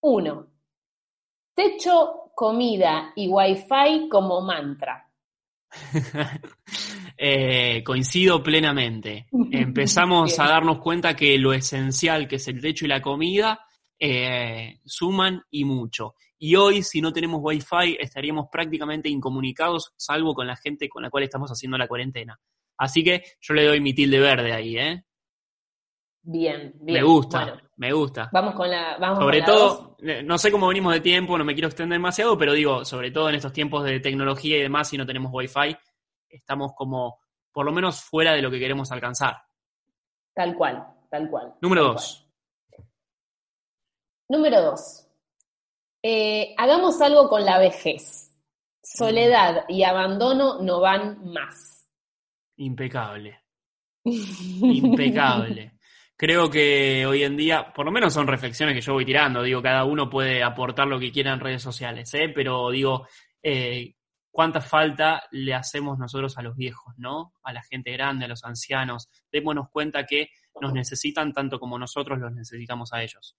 Uno. 0.01 0.47
Techo, 1.55 2.31
comida 2.35 3.13
y 3.15 3.27
wifi 3.27 4.09
como 4.09 4.41
mantra. 4.41 5.09
Eh, 7.15 7.83
coincido 7.85 8.41
plenamente. 8.41 9.27
Empezamos 9.51 10.37
a 10.39 10.45
darnos 10.45 10.79
cuenta 10.79 11.15
que 11.15 11.37
lo 11.37 11.53
esencial, 11.53 12.27
que 12.27 12.37
es 12.37 12.47
el 12.47 12.59
techo 12.59 12.85
y 12.85 12.87
la 12.87 13.01
comida, 13.01 13.59
eh, 13.99 14.79
suman 14.83 15.41
y 15.51 15.63
mucho. 15.63 16.15
Y 16.37 16.55
hoy, 16.55 16.83
si 16.83 16.99
no 16.99 17.13
tenemos 17.13 17.39
wifi, 17.41 17.97
estaríamos 17.99 18.47
prácticamente 18.51 19.09
incomunicados, 19.09 19.93
salvo 19.95 20.33
con 20.33 20.47
la 20.47 20.57
gente 20.57 20.89
con 20.89 21.03
la 21.03 21.09
cual 21.09 21.23
estamos 21.23 21.49
haciendo 21.51 21.77
la 21.77 21.87
cuarentena. 21.87 22.37
Así 22.77 23.03
que 23.03 23.23
yo 23.39 23.53
le 23.53 23.65
doy 23.65 23.79
mi 23.79 23.93
tilde 23.93 24.19
verde 24.19 24.51
ahí, 24.51 24.77
¿eh? 24.77 25.03
Bien, 26.25 26.73
bien. 26.79 27.01
Me 27.01 27.03
gusta, 27.03 27.61
me 27.75 27.91
gusta. 27.91 28.29
Vamos 28.31 28.55
con 28.55 28.69
la. 28.69 28.97
Vamos 28.97 29.19
sobre 29.19 29.41
todo, 29.41 29.97
eh, 29.99 30.23
no 30.23 30.37
sé 30.37 30.51
cómo 30.51 30.67
venimos 30.67 30.93
de 30.93 31.01
tiempo, 31.01 31.37
no 31.37 31.43
me 31.43 31.53
quiero 31.53 31.67
extender 31.67 31.97
demasiado, 31.97 32.37
pero 32.37 32.53
digo, 32.53 32.85
sobre 32.85 33.11
todo 33.11 33.27
en 33.27 33.35
estos 33.35 33.51
tiempos 33.51 33.83
de 33.83 33.99
tecnología 33.99 34.57
y 34.57 34.61
demás, 34.61 34.87
si 34.87 34.97
no 34.97 35.05
tenemos 35.05 35.31
wifi, 35.33 35.75
estamos 36.29 36.71
como 36.75 37.19
por 37.51 37.65
lo 37.65 37.73
menos 37.73 38.01
fuera 38.01 38.33
de 38.33 38.41
lo 38.41 38.49
que 38.49 38.59
queremos 38.59 38.89
alcanzar. 38.91 39.35
Tal 40.33 40.55
cual, 40.55 40.87
tal 41.09 41.29
cual. 41.29 41.55
Número 41.61 41.83
dos. 41.83 42.25
Número 44.29 44.61
dos. 44.61 45.07
Eh, 46.01 46.55
hagamos 46.57 47.01
algo 47.01 47.27
con 47.27 47.43
la 47.43 47.59
vejez. 47.59 48.31
Soledad 48.81 49.65
y 49.67 49.83
abandono 49.83 50.61
no 50.61 50.79
van 50.79 51.23
más. 51.33 51.89
Impecable. 52.57 53.41
Impecable. 54.05 55.72
Creo 56.15 56.49
que 56.49 57.05
hoy 57.05 57.23
en 57.23 57.35
día, 57.35 57.73
por 57.73 57.85
lo 57.85 57.91
menos 57.91 58.13
son 58.13 58.27
reflexiones 58.27 58.75
que 58.75 58.81
yo 58.81 58.93
voy 58.93 59.05
tirando, 59.05 59.41
digo, 59.41 59.61
cada 59.61 59.83
uno 59.83 60.09
puede 60.09 60.43
aportar 60.43 60.87
lo 60.87 60.99
que 60.99 61.11
quiera 61.11 61.33
en 61.33 61.39
redes 61.39 61.61
sociales, 61.61 62.13
¿eh? 62.13 62.31
pero 62.33 62.69
digo, 62.69 63.07
eh, 63.41 63.95
cuánta 64.31 64.61
falta 64.61 65.23
le 65.31 65.53
hacemos 65.53 65.97
nosotros 65.97 66.37
a 66.37 66.41
los 66.41 66.55
viejos, 66.55 66.93
¿no? 66.97 67.33
A 67.43 67.53
la 67.53 67.61
gente 67.61 67.91
grande, 67.91 68.25
a 68.25 68.27
los 68.27 68.43
ancianos. 68.43 69.09
Démonos 69.31 69.69
cuenta 69.69 70.05
que 70.05 70.29
nos 70.59 70.73
necesitan 70.73 71.33
tanto 71.33 71.59
como 71.59 71.77
nosotros 71.77 72.19
los 72.19 72.31
necesitamos 72.33 72.93
a 72.93 73.03
ellos. 73.03 73.35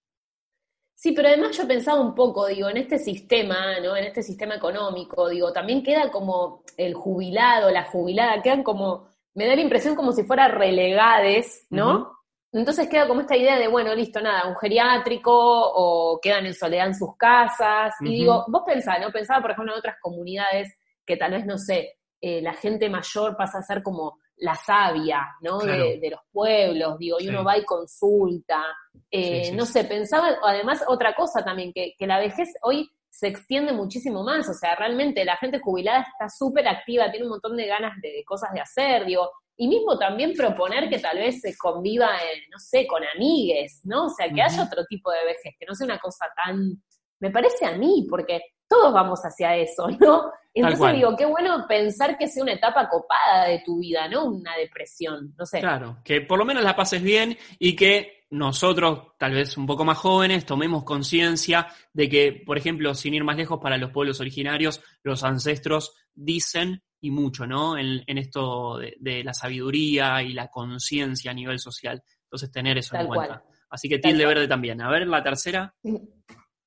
Sí, 0.94 1.12
pero 1.12 1.28
además 1.28 1.56
yo 1.56 1.66
pensaba 1.66 2.00
un 2.00 2.14
poco, 2.14 2.46
digo, 2.46 2.68
en 2.68 2.76
este 2.76 2.98
sistema, 2.98 3.80
¿no? 3.80 3.96
En 3.96 4.04
este 4.04 4.22
sistema 4.22 4.54
económico, 4.54 5.28
digo, 5.28 5.52
también 5.52 5.82
queda 5.82 6.10
como 6.10 6.62
el 6.76 6.94
jubilado, 6.94 7.70
la 7.70 7.84
jubilada, 7.84 8.40
quedan 8.40 8.62
como, 8.62 9.08
me 9.34 9.46
da 9.46 9.56
la 9.56 9.62
impresión 9.62 9.96
como 9.96 10.12
si 10.12 10.22
fueran 10.22 10.52
relegades, 10.52 11.66
¿no? 11.70 12.12
Entonces 12.54 12.88
queda 12.88 13.08
como 13.08 13.20
esta 13.20 13.36
idea 13.36 13.58
de, 13.58 13.68
bueno, 13.68 13.94
listo, 13.94 14.20
nada, 14.20 14.48
un 14.48 14.56
geriátrico 14.56 15.32
o 15.32 16.20
quedan 16.20 16.46
en 16.46 16.54
soledad 16.54 16.86
en 16.86 16.94
sus 16.94 17.16
casas. 17.16 17.94
Y 18.00 18.10
digo, 18.10 18.44
vos 18.48 18.62
pensás, 18.64 19.00
¿no? 19.00 19.10
Pensaba, 19.10 19.42
por 19.42 19.50
ejemplo, 19.50 19.72
en 19.72 19.78
otras 19.78 19.96
comunidades 20.00 20.76
que 21.04 21.16
tal 21.16 21.32
vez, 21.32 21.44
no 21.44 21.58
sé, 21.58 21.98
eh, 22.20 22.40
la 22.40 22.54
gente 22.54 22.88
mayor 22.88 23.36
pasa 23.36 23.58
a 23.58 23.62
ser 23.62 23.82
como 23.82 24.18
la 24.36 24.54
sabia, 24.54 25.26
¿no? 25.42 25.58
De, 25.58 26.08
los 26.10 26.20
pueblos, 26.32 26.98
digo, 26.98 27.18
y 27.20 27.28
uno 27.28 27.44
va 27.44 27.58
y 27.58 27.64
consulta. 27.64 28.64
Eh, 29.10 29.52
no 29.52 29.66
sé, 29.66 29.84
pensaba 29.84 30.38
además 30.42 30.84
otra 30.86 31.14
cosa 31.14 31.44
también, 31.44 31.72
que, 31.72 31.94
que 31.98 32.06
la 32.06 32.18
vejez 32.18 32.54
hoy 32.62 32.90
se 33.14 33.28
extiende 33.28 33.72
muchísimo 33.72 34.24
más, 34.24 34.48
o 34.48 34.54
sea, 34.54 34.74
realmente 34.74 35.24
la 35.24 35.36
gente 35.36 35.60
jubilada 35.60 36.00
está 36.00 36.28
súper 36.28 36.66
activa, 36.66 37.12
tiene 37.12 37.26
un 37.26 37.30
montón 37.30 37.56
de 37.56 37.66
ganas 37.66 37.92
de, 38.02 38.24
cosas 38.26 38.52
de 38.52 38.60
hacer, 38.60 39.06
digo, 39.06 39.30
y 39.56 39.68
mismo 39.68 39.98
también 39.98 40.32
proponer 40.34 40.88
que 40.88 40.98
tal 40.98 41.18
vez 41.18 41.40
se 41.40 41.56
conviva, 41.56 42.10
no 42.50 42.58
sé, 42.58 42.86
con 42.86 43.02
amigues, 43.14 43.80
¿no? 43.84 44.06
O 44.06 44.10
sea, 44.10 44.28
que 44.28 44.42
haya 44.42 44.64
otro 44.64 44.84
tipo 44.86 45.10
de 45.10 45.24
vejez, 45.24 45.54
que 45.58 45.66
no 45.66 45.74
sea 45.74 45.84
una 45.84 45.98
cosa 45.98 46.26
tan, 46.44 46.82
me 47.20 47.30
parece 47.30 47.64
a 47.66 47.76
mí, 47.76 48.06
porque 48.10 48.40
todos 48.68 48.92
vamos 48.92 49.20
hacia 49.22 49.56
eso, 49.56 49.88
¿no? 50.00 50.30
Entonces 50.52 50.94
digo, 50.94 51.16
qué 51.16 51.26
bueno 51.26 51.66
pensar 51.68 52.16
que 52.16 52.28
sea 52.28 52.42
una 52.42 52.52
etapa 52.52 52.88
copada 52.88 53.46
de 53.46 53.62
tu 53.64 53.78
vida, 53.78 54.08
¿no? 54.08 54.26
Una 54.26 54.56
depresión, 54.56 55.34
no 55.36 55.44
sé. 55.44 55.60
Claro, 55.60 55.98
que 56.04 56.20
por 56.20 56.38
lo 56.38 56.44
menos 56.44 56.62
la 56.62 56.76
pases 56.76 57.02
bien 57.02 57.36
y 57.58 57.74
que 57.74 58.24
nosotros, 58.30 59.14
tal 59.18 59.32
vez 59.32 59.56
un 59.56 59.66
poco 59.66 59.84
más 59.84 59.98
jóvenes, 59.98 60.46
tomemos 60.46 60.84
conciencia 60.84 61.68
de 61.92 62.08
que, 62.08 62.42
por 62.44 62.56
ejemplo, 62.56 62.94
sin 62.94 63.14
ir 63.14 63.24
más 63.24 63.36
lejos, 63.36 63.60
para 63.60 63.78
los 63.78 63.90
pueblos 63.90 64.20
originarios, 64.20 64.80
los 65.02 65.24
ancestros 65.24 65.94
dicen 66.14 66.82
y 67.04 67.10
mucho, 67.10 67.46
¿no? 67.46 67.76
En, 67.76 68.02
esto 68.06 68.78
de, 68.78 69.22
la 69.22 69.34
sabiduría 69.34 70.22
y 70.22 70.32
la 70.32 70.48
conciencia 70.48 71.32
a 71.32 71.34
nivel 71.34 71.58
social. 71.58 72.02
Entonces, 72.22 72.50
tener 72.50 72.78
eso 72.78 72.96
en 72.96 73.06
cuenta. 73.06 73.44
Así 73.68 73.90
que 73.90 73.98
tilde 73.98 74.24
verde 74.24 74.48
también. 74.48 74.80
A 74.80 74.88
ver, 74.88 75.06
la 75.06 75.22
tercera. 75.22 75.74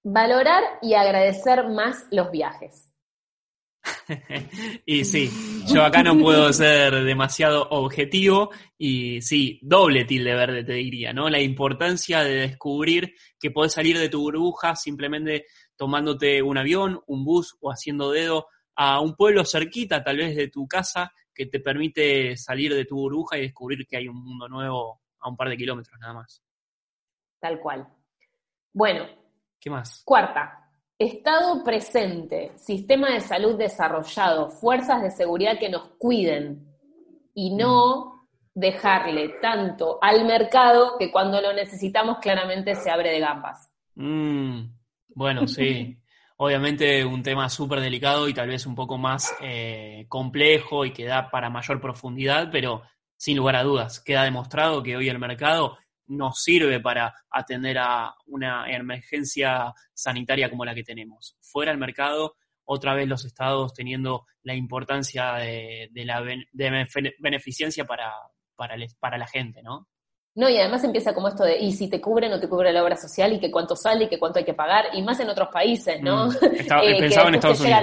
Valorar 0.03 0.63
y 0.83 0.93
agradecer 0.93 1.67
más 1.69 2.05
los 2.11 2.29
viajes. 2.29 2.93
y 4.85 5.05
sí, 5.05 5.31
yo 5.65 5.83
acá 5.83 6.03
no 6.03 6.15
puedo 6.19 6.53
ser 6.53 7.03
demasiado 7.03 7.67
objetivo 7.71 8.51
y 8.77 9.21
sí, 9.23 9.59
doble 9.63 10.05
tilde 10.05 10.35
verde 10.35 10.63
te 10.63 10.73
diría, 10.73 11.13
¿no? 11.13 11.29
La 11.29 11.41
importancia 11.41 12.23
de 12.23 12.35
descubrir 12.35 13.15
que 13.39 13.49
podés 13.49 13.73
salir 13.73 13.97
de 13.97 14.09
tu 14.09 14.21
burbuja 14.21 14.75
simplemente 14.75 15.45
tomándote 15.75 16.43
un 16.43 16.59
avión, 16.59 17.01
un 17.07 17.23
bus 17.23 17.57
o 17.59 17.71
haciendo 17.71 18.11
dedo 18.11 18.47
a 18.77 19.01
un 19.01 19.15
pueblo 19.15 19.43
cerquita 19.43 20.03
tal 20.03 20.17
vez 20.17 20.35
de 20.35 20.47
tu 20.47 20.67
casa 20.67 21.11
que 21.33 21.47
te 21.47 21.59
permite 21.59 22.37
salir 22.37 22.73
de 22.73 22.85
tu 22.85 22.95
burbuja 22.95 23.37
y 23.37 23.41
descubrir 23.41 23.85
que 23.85 23.97
hay 23.97 24.07
un 24.07 24.23
mundo 24.23 24.47
nuevo 24.47 25.01
a 25.19 25.29
un 25.29 25.35
par 25.35 25.49
de 25.49 25.57
kilómetros 25.57 25.99
nada 25.99 26.13
más. 26.13 26.41
Tal 27.39 27.59
cual. 27.59 27.87
Bueno. 28.73 29.05
¿Qué 29.59 29.69
más? 29.69 30.03
Cuarta, 30.05 30.67
Estado 30.99 31.63
presente, 31.63 32.53
sistema 32.55 33.11
de 33.11 33.21
salud 33.21 33.55
desarrollado, 33.55 34.49
fuerzas 34.49 35.03
de 35.03 35.11
seguridad 35.11 35.59
que 35.59 35.69
nos 35.69 35.89
cuiden 35.99 36.75
y 37.35 37.55
no 37.55 38.05
mm. 38.05 38.59
dejarle 38.59 39.29
tanto 39.39 39.99
al 40.01 40.25
mercado 40.25 40.97
que 40.97 41.11
cuando 41.11 41.39
lo 41.39 41.53
necesitamos 41.53 42.17
claramente 42.17 42.73
se 42.73 42.89
abre 42.89 43.11
de 43.11 43.19
gambas. 43.19 43.71
Mm, 43.93 44.71
bueno, 45.09 45.47
sí. 45.47 45.99
Obviamente 46.39 47.03
un 47.03 47.23
tema 47.23 47.49
súper 47.49 47.81
delicado 47.81 48.29
y 48.29 48.33
tal 48.33 48.47
vez 48.47 48.67
un 48.67 48.75
poco 48.75 48.97
más 48.97 49.35
eh, 49.41 50.05
complejo 50.07 50.85
y 50.85 50.93
que 50.93 51.05
da 51.05 51.31
para 51.31 51.49
mayor 51.49 51.81
profundidad, 51.81 52.49
pero 52.51 52.83
sin 53.17 53.37
lugar 53.37 53.55
a 53.55 53.63
dudas, 53.63 53.99
queda 53.99 54.23
demostrado 54.23 54.83
que 54.83 54.95
hoy 54.95 55.09
el 55.09 55.17
mercado 55.17 55.77
nos 56.05 56.43
sirve 56.43 56.79
para 56.79 57.13
atender 57.31 57.79
a 57.79 58.15
una 58.27 58.69
emergencia 58.71 59.73
sanitaria 59.93 60.49
como 60.49 60.63
la 60.63 60.75
que 60.75 60.83
tenemos. 60.83 61.35
Fuera 61.41 61.71
del 61.71 61.79
mercado, 61.79 62.35
otra 62.65 62.93
vez 62.93 63.07
los 63.07 63.25
estados 63.25 63.73
teniendo 63.73 64.25
la 64.43 64.53
importancia 64.53 65.33
de, 65.33 65.89
la 65.93 66.23
beneficencia 67.19 67.85
para, 67.85 68.13
para, 68.55 69.17
la 69.17 69.27
gente, 69.27 69.63
¿no? 69.63 69.87
No, 70.37 70.47
y 70.47 70.57
además 70.59 70.83
empieza 70.83 71.15
como 71.15 71.29
esto 71.29 71.43
de, 71.43 71.57
y 71.57 71.71
si 71.71 71.89
te 71.89 71.99
cubre 71.99 72.27
o 72.27 72.29
no 72.29 72.39
te 72.39 72.47
cubre 72.47 72.71
la 72.71 72.83
obra 72.83 72.95
social, 72.95 73.33
y 73.33 73.39
que 73.39 73.49
cuánto 73.49 73.75
sale, 73.75 74.05
y 74.05 74.07
que 74.07 74.19
cuánto 74.19 74.37
hay 74.37 74.45
que 74.45 74.53
pagar, 74.53 74.85
y 74.93 75.01
más 75.01 75.19
en 75.19 75.29
otros 75.29 75.49
países, 75.51 75.99
¿no? 75.99 76.27
Mm, 76.27 76.31
eh, 76.83 76.97
pensaba 76.99 77.29
en 77.29 77.35
Estados 77.35 77.59
Unidos. 77.59 77.81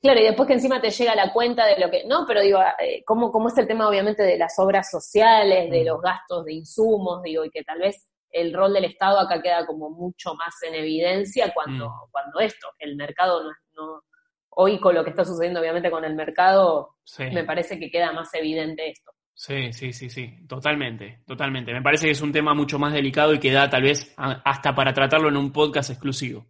Claro, 0.00 0.20
y 0.20 0.22
después 0.22 0.46
que 0.46 0.52
encima 0.52 0.80
te 0.80 0.90
llega 0.90 1.16
la 1.16 1.32
cuenta 1.32 1.66
de 1.66 1.76
lo 1.76 1.90
que, 1.90 2.04
no, 2.04 2.24
pero 2.24 2.40
digo, 2.40 2.60
eh, 2.78 3.02
¿cómo, 3.04 3.32
¿cómo, 3.32 3.48
es 3.48 3.58
el 3.58 3.66
tema 3.66 3.88
obviamente 3.88 4.22
de 4.22 4.38
las 4.38 4.56
obras 4.60 4.88
sociales, 4.88 5.68
de 5.72 5.82
mm. 5.82 5.86
los 5.86 6.00
gastos 6.00 6.44
de 6.44 6.52
insumos, 6.52 7.20
digo, 7.24 7.44
y 7.44 7.50
que 7.50 7.64
tal 7.64 7.80
vez 7.80 8.08
el 8.30 8.54
rol 8.54 8.74
del 8.74 8.84
Estado 8.84 9.18
acá 9.18 9.42
queda 9.42 9.66
como 9.66 9.90
mucho 9.90 10.36
más 10.36 10.54
en 10.62 10.76
evidencia 10.76 11.52
cuando, 11.52 11.88
mm. 11.88 12.10
cuando 12.12 12.38
esto, 12.38 12.68
el 12.78 12.94
mercado 12.94 13.42
no, 13.42 13.50
no, 13.72 14.02
hoy 14.50 14.78
con 14.78 14.94
lo 14.94 15.02
que 15.02 15.10
está 15.10 15.24
sucediendo 15.24 15.58
obviamente 15.58 15.90
con 15.90 16.04
el 16.04 16.14
mercado, 16.14 16.94
me 17.18 17.42
parece 17.42 17.76
que 17.80 17.90
queda 17.90 18.12
más 18.12 18.32
evidente 18.34 18.88
esto. 18.88 19.10
Sí, 19.38 19.72
sí, 19.72 19.92
sí, 19.92 20.10
sí, 20.10 20.34
totalmente, 20.48 21.20
totalmente. 21.24 21.72
Me 21.72 21.80
parece 21.80 22.06
que 22.06 22.10
es 22.10 22.20
un 22.22 22.32
tema 22.32 22.54
mucho 22.54 22.76
más 22.76 22.92
delicado 22.92 23.32
y 23.32 23.38
que 23.38 23.52
da 23.52 23.70
tal 23.70 23.82
vez 23.82 24.12
hasta 24.16 24.74
para 24.74 24.92
tratarlo 24.92 25.28
en 25.28 25.36
un 25.36 25.52
podcast 25.52 25.90
exclusivo. 25.90 26.44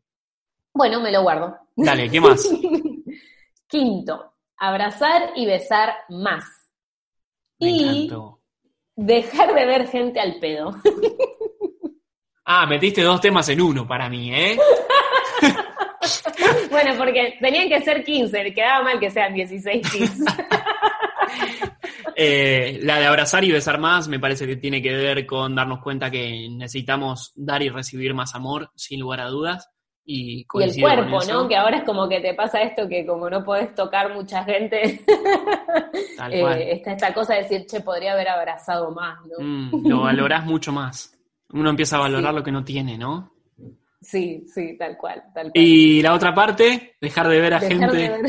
Bueno, 0.72 0.98
me 0.98 1.12
lo 1.12 1.20
guardo. 1.20 1.54
Dale, 1.76 2.08
¿qué 2.08 2.18
más? 2.18 2.50
Quinto, 3.68 4.32
abrazar 4.56 5.32
y 5.36 5.44
besar 5.44 5.96
más. 6.08 6.46
y 7.58 8.10
dejar 8.96 9.54
de 9.54 9.66
ver 9.66 9.86
gente 9.88 10.18
al 10.18 10.38
pedo. 10.40 10.74
Ah, 12.50 12.64
metiste 12.64 13.02
dos 13.02 13.20
temas 13.20 13.46
en 13.50 13.60
uno 13.60 13.86
para 13.86 14.08
mí, 14.08 14.34
¿eh? 14.34 14.58
bueno, 16.70 16.94
porque 16.96 17.36
tenían 17.38 17.68
que 17.68 17.82
ser 17.82 18.02
15, 18.02 18.54
quedaba 18.54 18.84
mal 18.84 18.98
que 18.98 19.10
sean 19.10 19.34
16 19.34 19.82
eh, 22.20 22.80
la 22.82 22.98
de 22.98 23.06
abrazar 23.06 23.44
y 23.44 23.52
besar 23.52 23.78
más 23.78 24.08
me 24.08 24.18
parece 24.18 24.44
que 24.44 24.56
tiene 24.56 24.82
que 24.82 24.92
ver 24.92 25.24
con 25.24 25.54
darnos 25.54 25.80
cuenta 25.80 26.10
que 26.10 26.48
necesitamos 26.50 27.30
dar 27.36 27.62
y 27.62 27.68
recibir 27.68 28.12
más 28.12 28.34
amor, 28.34 28.72
sin 28.74 28.98
lugar 28.98 29.20
a 29.20 29.28
dudas. 29.28 29.70
Y, 30.04 30.44
el 30.54 30.80
cuerpo, 30.80 31.20
¿no? 31.28 31.46
Que 31.46 31.54
ahora 31.54 31.78
es 31.78 31.84
como 31.84 32.08
que 32.08 32.18
te 32.18 32.34
pasa 32.34 32.60
esto 32.62 32.88
que 32.88 33.06
como 33.06 33.30
no 33.30 33.44
podés 33.44 33.72
tocar 33.72 34.12
mucha 34.12 34.42
gente, 34.42 35.04
eh, 36.32 36.72
está 36.72 36.94
esta 36.94 37.14
cosa 37.14 37.34
de 37.34 37.42
decir, 37.42 37.66
che, 37.66 37.82
podría 37.82 38.14
haber 38.14 38.30
abrazado 38.30 38.90
más, 38.90 39.20
¿no? 39.26 39.36
Mm, 39.38 39.86
lo 39.86 40.00
valorás 40.00 40.44
mucho 40.44 40.72
más. 40.72 41.16
Uno 41.52 41.70
empieza 41.70 41.98
a 41.98 42.00
valorar 42.00 42.34
lo 42.34 42.42
que 42.42 42.50
no 42.50 42.64
tiene, 42.64 42.98
¿no? 42.98 43.32
Sí, 44.00 44.44
sí, 44.52 44.76
tal 44.76 44.96
cual, 44.96 45.22
tal 45.32 45.52
cual. 45.52 45.52
Y 45.54 46.02
la 46.02 46.14
otra 46.14 46.34
parte, 46.34 46.96
dejar 47.00 47.28
de 47.28 47.40
ver 47.40 47.54
a 47.54 47.60
gente. 47.60 48.20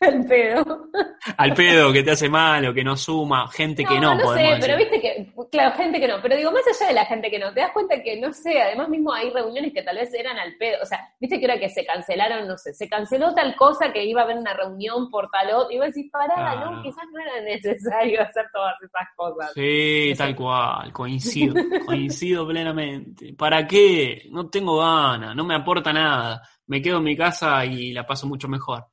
Al 0.06 0.24
pedo. 0.24 0.88
Al 1.36 1.52
pedo, 1.52 1.92
que 1.92 2.02
te 2.02 2.12
hace 2.12 2.30
mal 2.30 2.66
o 2.66 2.72
que 2.72 2.82
no 2.82 2.96
suma, 2.96 3.46
gente 3.48 3.84
que 3.84 4.00
no, 4.00 4.14
no 4.14 4.34
sé, 4.34 4.56
pero 4.58 4.78
viste 4.78 4.98
que, 4.98 5.30
claro, 5.50 5.76
gente 5.76 6.00
que 6.00 6.08
no, 6.08 6.22
pero 6.22 6.36
digo, 6.36 6.50
más 6.50 6.62
allá 6.66 6.88
de 6.88 6.94
la 6.94 7.04
gente 7.04 7.30
que 7.30 7.38
no, 7.38 7.52
te 7.52 7.60
das 7.60 7.72
cuenta 7.72 8.02
que, 8.02 8.18
no 8.18 8.32
sé, 8.32 8.62
además 8.62 8.88
mismo 8.88 9.12
hay 9.12 9.28
reuniones 9.28 9.74
que 9.74 9.82
tal 9.82 9.96
vez 9.96 10.14
eran 10.14 10.38
al 10.38 10.56
pedo, 10.56 10.78
o 10.82 10.86
sea, 10.86 11.06
viste 11.20 11.38
que 11.38 11.44
era 11.44 11.58
que 11.58 11.68
se 11.68 11.84
cancelaron, 11.84 12.48
no 12.48 12.56
sé, 12.56 12.72
se 12.72 12.88
canceló 12.88 13.34
tal 13.34 13.54
cosa 13.56 13.92
que 13.92 14.02
iba 14.02 14.22
a 14.22 14.24
haber 14.24 14.38
una 14.38 14.54
reunión 14.54 15.10
por 15.10 15.28
tal 15.30 15.50
otro, 15.52 15.70
y 15.70 15.76
vos 15.76 15.88
decís, 15.88 16.10
pará, 16.10 16.56
no, 16.56 16.82
quizás 16.82 17.04
no 17.12 17.20
era 17.20 17.42
necesario 17.42 18.22
hacer 18.22 18.46
todas 18.54 18.76
esas 18.82 19.08
cosas. 19.14 19.52
Sí, 19.52 20.14
tal 20.16 20.34
cual, 20.34 20.92
coincido, 20.94 21.54
coincido 21.86 22.48
plenamente. 22.48 23.34
¿Para 23.34 23.66
qué? 23.66 24.22
No 24.30 24.48
tengo 24.48 24.78
ganas, 24.78 25.36
no 25.36 25.44
me 25.44 25.54
aporta 25.54 25.92
nada, 25.92 26.40
me 26.68 26.80
quedo 26.80 26.98
en 26.98 27.04
mi 27.04 27.16
casa 27.18 27.66
y 27.66 27.92
la 27.92 28.06
paso 28.06 28.26
mucho 28.26 28.48
mejor. 28.48 28.86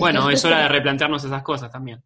Bueno, 0.00 0.30
es 0.30 0.44
hora 0.44 0.62
de 0.62 0.68
replantearnos 0.68 1.22
esas 1.24 1.42
cosas 1.42 1.70
también. 1.70 2.02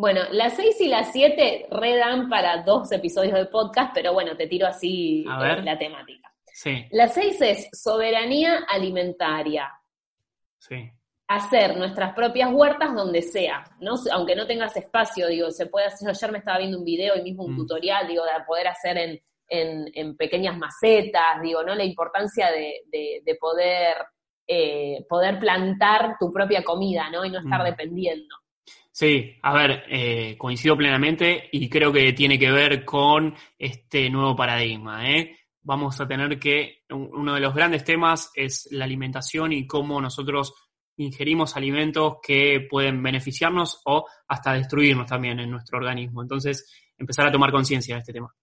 Bueno, 0.00 0.22
las 0.30 0.54
6 0.56 0.80
y 0.80 0.88
las 0.88 1.12
7 1.12 1.66
redan 1.70 2.30
para 2.30 2.62
dos 2.62 2.90
episodios 2.90 3.34
de 3.34 3.44
podcast, 3.46 3.92
pero 3.92 4.14
bueno, 4.14 4.34
te 4.34 4.46
tiro 4.46 4.66
así 4.66 5.26
eh, 5.26 5.62
la 5.62 5.78
temática. 5.78 6.32
Sí. 6.46 6.86
Las 6.90 7.12
6 7.12 7.40
es 7.42 7.68
soberanía 7.72 8.64
alimentaria. 8.66 9.70
Sí. 10.58 10.90
Hacer 11.28 11.76
nuestras 11.76 12.14
propias 12.14 12.50
huertas 12.50 12.94
donde 12.94 13.20
sea, 13.20 13.62
¿no? 13.80 13.94
Aunque 14.12 14.34
no 14.34 14.46
tengas 14.46 14.74
espacio, 14.76 15.28
digo, 15.28 15.50
se 15.50 15.66
puede 15.66 15.86
hacer, 15.86 16.08
ayer 16.08 16.32
me 16.32 16.38
estaba 16.38 16.58
viendo 16.58 16.78
un 16.78 16.84
video 16.84 17.16
y 17.16 17.22
mismo 17.22 17.44
un 17.44 17.52
mm. 17.52 17.58
tutorial, 17.58 18.08
digo, 18.08 18.24
de 18.24 18.44
poder 18.46 18.68
hacer 18.68 18.96
en, 18.96 19.20
en, 19.48 20.16
pequeñas 20.16 20.56
macetas, 20.56 21.42
digo, 21.42 21.62
¿no? 21.62 21.74
La 21.74 21.84
importancia 21.84 22.50
de, 22.50 22.84
de 23.22 23.34
poder 23.34 23.96
eh, 24.52 25.06
poder 25.08 25.38
plantar 25.38 26.16
tu 26.18 26.32
propia 26.32 26.64
comida, 26.64 27.08
¿no? 27.08 27.24
Y 27.24 27.30
no 27.30 27.38
estar 27.38 27.60
mm. 27.60 27.64
dependiendo. 27.66 28.34
Sí, 28.90 29.38
a 29.42 29.54
ver, 29.54 29.84
eh, 29.88 30.36
coincido 30.36 30.76
plenamente 30.76 31.48
y 31.52 31.68
creo 31.68 31.92
que 31.92 32.12
tiene 32.14 32.36
que 32.36 32.50
ver 32.50 32.84
con 32.84 33.32
este 33.56 34.10
nuevo 34.10 34.34
paradigma. 34.34 35.08
¿eh? 35.08 35.38
Vamos 35.62 36.00
a 36.00 36.08
tener 36.08 36.40
que, 36.40 36.82
uno 36.90 37.34
de 37.34 37.40
los 37.40 37.54
grandes 37.54 37.84
temas 37.84 38.32
es 38.34 38.66
la 38.72 38.86
alimentación 38.86 39.52
y 39.52 39.68
cómo 39.68 40.00
nosotros 40.00 40.52
ingerimos 40.96 41.56
alimentos 41.56 42.16
que 42.20 42.66
pueden 42.68 43.00
beneficiarnos 43.04 43.80
o 43.84 44.04
hasta 44.26 44.54
destruirnos 44.54 45.06
también 45.06 45.38
en 45.38 45.52
nuestro 45.52 45.78
organismo. 45.78 46.22
Entonces, 46.22 46.90
empezar 46.98 47.28
a 47.28 47.30
tomar 47.30 47.52
conciencia 47.52 47.94
de 47.94 48.00
este 48.00 48.14
tema. 48.14 48.34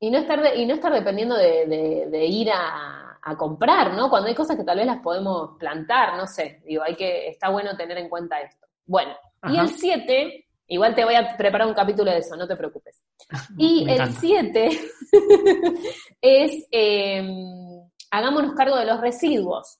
Y 0.00 0.10
no 0.10 0.18
estar, 0.18 0.56
y 0.56 0.66
no 0.66 0.74
estar 0.74 0.92
dependiendo 0.92 1.36
de 1.36 2.26
ir 2.26 2.50
a, 2.50 3.05
a 3.22 3.36
comprar, 3.36 3.94
¿no? 3.94 4.08
Cuando 4.08 4.28
hay 4.28 4.34
cosas 4.34 4.56
que 4.56 4.64
tal 4.64 4.78
vez 4.78 4.86
las 4.86 5.00
podemos 5.00 5.56
plantar, 5.58 6.16
no 6.16 6.26
sé, 6.26 6.62
digo, 6.66 6.82
hay 6.82 6.94
que, 6.94 7.28
está 7.28 7.48
bueno 7.48 7.76
tener 7.76 7.98
en 7.98 8.08
cuenta 8.08 8.40
esto. 8.40 8.66
Bueno, 8.84 9.12
y 9.48 9.58
el 9.58 9.68
7, 9.68 10.46
igual 10.68 10.94
te 10.94 11.04
voy 11.04 11.14
a 11.14 11.36
preparar 11.36 11.66
un 11.66 11.74
capítulo 11.74 12.10
de 12.10 12.18
eso, 12.18 12.36
no 12.36 12.46
te 12.46 12.56
preocupes. 12.56 13.02
Y 13.58 13.88
el 13.88 14.12
7 14.12 14.68
es, 16.20 16.66
em, 16.70 17.80
hagámonos 18.10 18.54
cargo 18.54 18.76
de 18.76 18.86
los 18.86 19.00
residuos. 19.00 19.78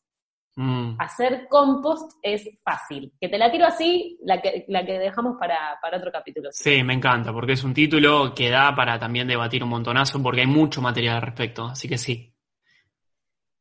Mm. 0.59 0.97
Hacer 0.99 1.49
compost 1.50 2.12
es 2.23 2.49
fácil. 2.64 3.12
Que 3.21 3.28
te 3.28 3.37
la 3.37 3.52
tiro 3.52 3.66
así, 3.66 4.19
la 4.23 4.40
que, 4.40 4.64
la 4.69 4.87
que 4.87 4.99
dejamos 4.99 5.37
para, 5.38 5.78
para 5.83 5.99
otro 5.99 6.11
capítulo. 6.11 6.49
Sí, 6.50 6.83
me 6.83 6.95
encanta, 6.95 7.33
porque 7.33 7.52
es 7.52 7.62
un 7.62 7.75
título 7.75 8.35
que 8.35 8.49
da 8.49 8.75
para 8.75 8.99
también 8.99 9.28
debatir 9.28 9.62
un 9.62 9.69
montonazo, 9.69 10.23
porque 10.23 10.40
hay 10.40 10.47
mucho 10.47 10.81
material 10.81 11.16
al 11.16 11.23
respecto. 11.23 11.66
Así 11.66 11.88
que 11.88 11.99
sí, 11.99 12.35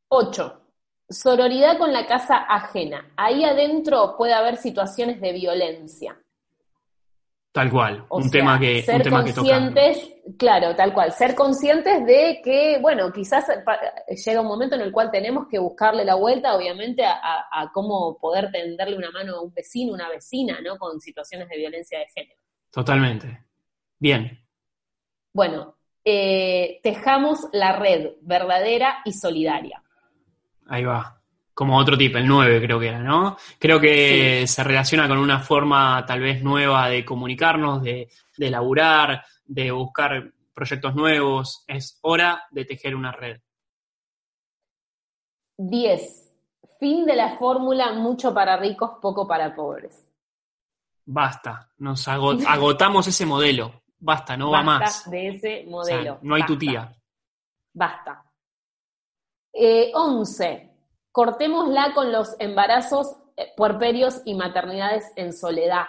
8. 0.08 0.62
Sororidad 1.08 1.78
con 1.78 1.92
la 1.92 2.06
casa 2.06 2.36
ajena. 2.36 3.12
Ahí 3.16 3.44
adentro 3.44 4.16
puede 4.16 4.34
haber 4.34 4.56
situaciones 4.56 5.20
de 5.20 5.32
violencia. 5.32 6.18
Tal 7.56 7.70
cual, 7.70 8.04
un, 8.10 8.30
tema 8.30 8.60
que, 8.60 8.82
ser 8.82 8.96
un 8.96 9.02
tema 9.02 9.22
conscientes, 9.22 10.12
claro, 10.36 10.76
tal 10.76 10.92
cual, 10.92 11.10
ser 11.12 11.34
conscientes 11.34 12.04
de 12.04 12.42
que, 12.44 12.78
bueno, 12.82 13.10
quizás 13.10 13.46
llega 14.26 14.42
un 14.42 14.46
momento 14.46 14.74
en 14.74 14.82
el 14.82 14.92
cual 14.92 15.10
tenemos 15.10 15.46
que 15.48 15.58
buscarle 15.58 16.04
la 16.04 16.16
vuelta, 16.16 16.54
obviamente, 16.54 17.02
a, 17.02 17.70
cómo 17.72 18.18
poder 18.18 18.52
tenderle 18.52 18.98
una 18.98 19.10
mano 19.10 19.36
a 19.36 19.40
un 19.40 19.54
vecino, 19.54 19.94
una 19.94 20.10
vecina, 20.10 20.60
¿no? 20.60 20.76
Con 20.76 21.00
situaciones 21.00 21.48
de 21.48 21.56
violencia 21.56 21.98
de 21.98 22.06
género. 22.14 22.38
Totalmente. 22.70 23.46
Bien. 23.98 24.38
Bueno, 25.32 25.78
eh, 26.04 26.78
tejamos 26.82 27.38
la 27.52 27.72
red 27.72 28.16
verdadera 28.20 28.98
y 29.06 29.12
solidaria. 29.14 29.82
Ahí 30.68 30.84
va. 30.84 31.20
Como 31.54 31.78
otro 31.78 31.96
tipo, 31.96 32.18
el 32.18 32.26
9 32.26 32.60
creo 32.60 32.78
que 32.78 32.88
era, 32.88 32.98
¿no? 32.98 33.36
Creo 33.58 33.80
que 33.80 34.46
se 34.46 34.62
relaciona 34.62 35.08
con 35.08 35.18
una 35.18 35.40
forma 35.40 36.04
tal 36.06 36.20
vez 36.20 36.42
nueva 36.42 36.88
de 36.88 37.04
comunicarnos, 37.04 37.82
de, 37.82 38.10
de 38.36 38.50
laburar, 38.50 39.24
de 39.46 39.70
buscar 39.70 40.32
proyectos 40.52 40.94
nuevos. 40.94 41.64
Es 41.66 41.98
hora 42.02 42.44
de 42.50 42.64
tejer 42.66 42.94
una 42.94 43.12
red. 43.12 43.40
10. 45.56 46.34
Fin 46.78 47.06
de 47.06 47.16
la 47.16 47.38
fórmula 47.38 47.92
mucho 47.94 48.34
para 48.34 48.58
ricos, 48.58 48.98
poco 49.00 49.26
para 49.26 49.54
pobres. 49.54 50.06
Basta, 51.06 51.70
nos 51.78 52.06
agotamos 52.08 53.06
ese 53.06 53.24
modelo. 53.24 53.82
Basta, 53.98 54.36
no 54.36 54.50
va 54.50 54.62
más. 54.62 55.10
de 55.10 55.28
ese 55.28 55.64
modelo. 55.66 56.18
no 56.22 56.34
hay 56.34 56.44
tu 56.44 56.58
tía. 56.58 56.94
Basta. 57.72 58.25
Eh, 59.58 59.90
11. 59.94 60.70
Cortémosla 61.10 61.94
con 61.94 62.12
los 62.12 62.36
embarazos 62.38 63.16
eh, 63.36 63.52
puerperios 63.56 64.20
y 64.26 64.34
maternidades 64.34 65.10
en 65.16 65.32
soledad. 65.32 65.84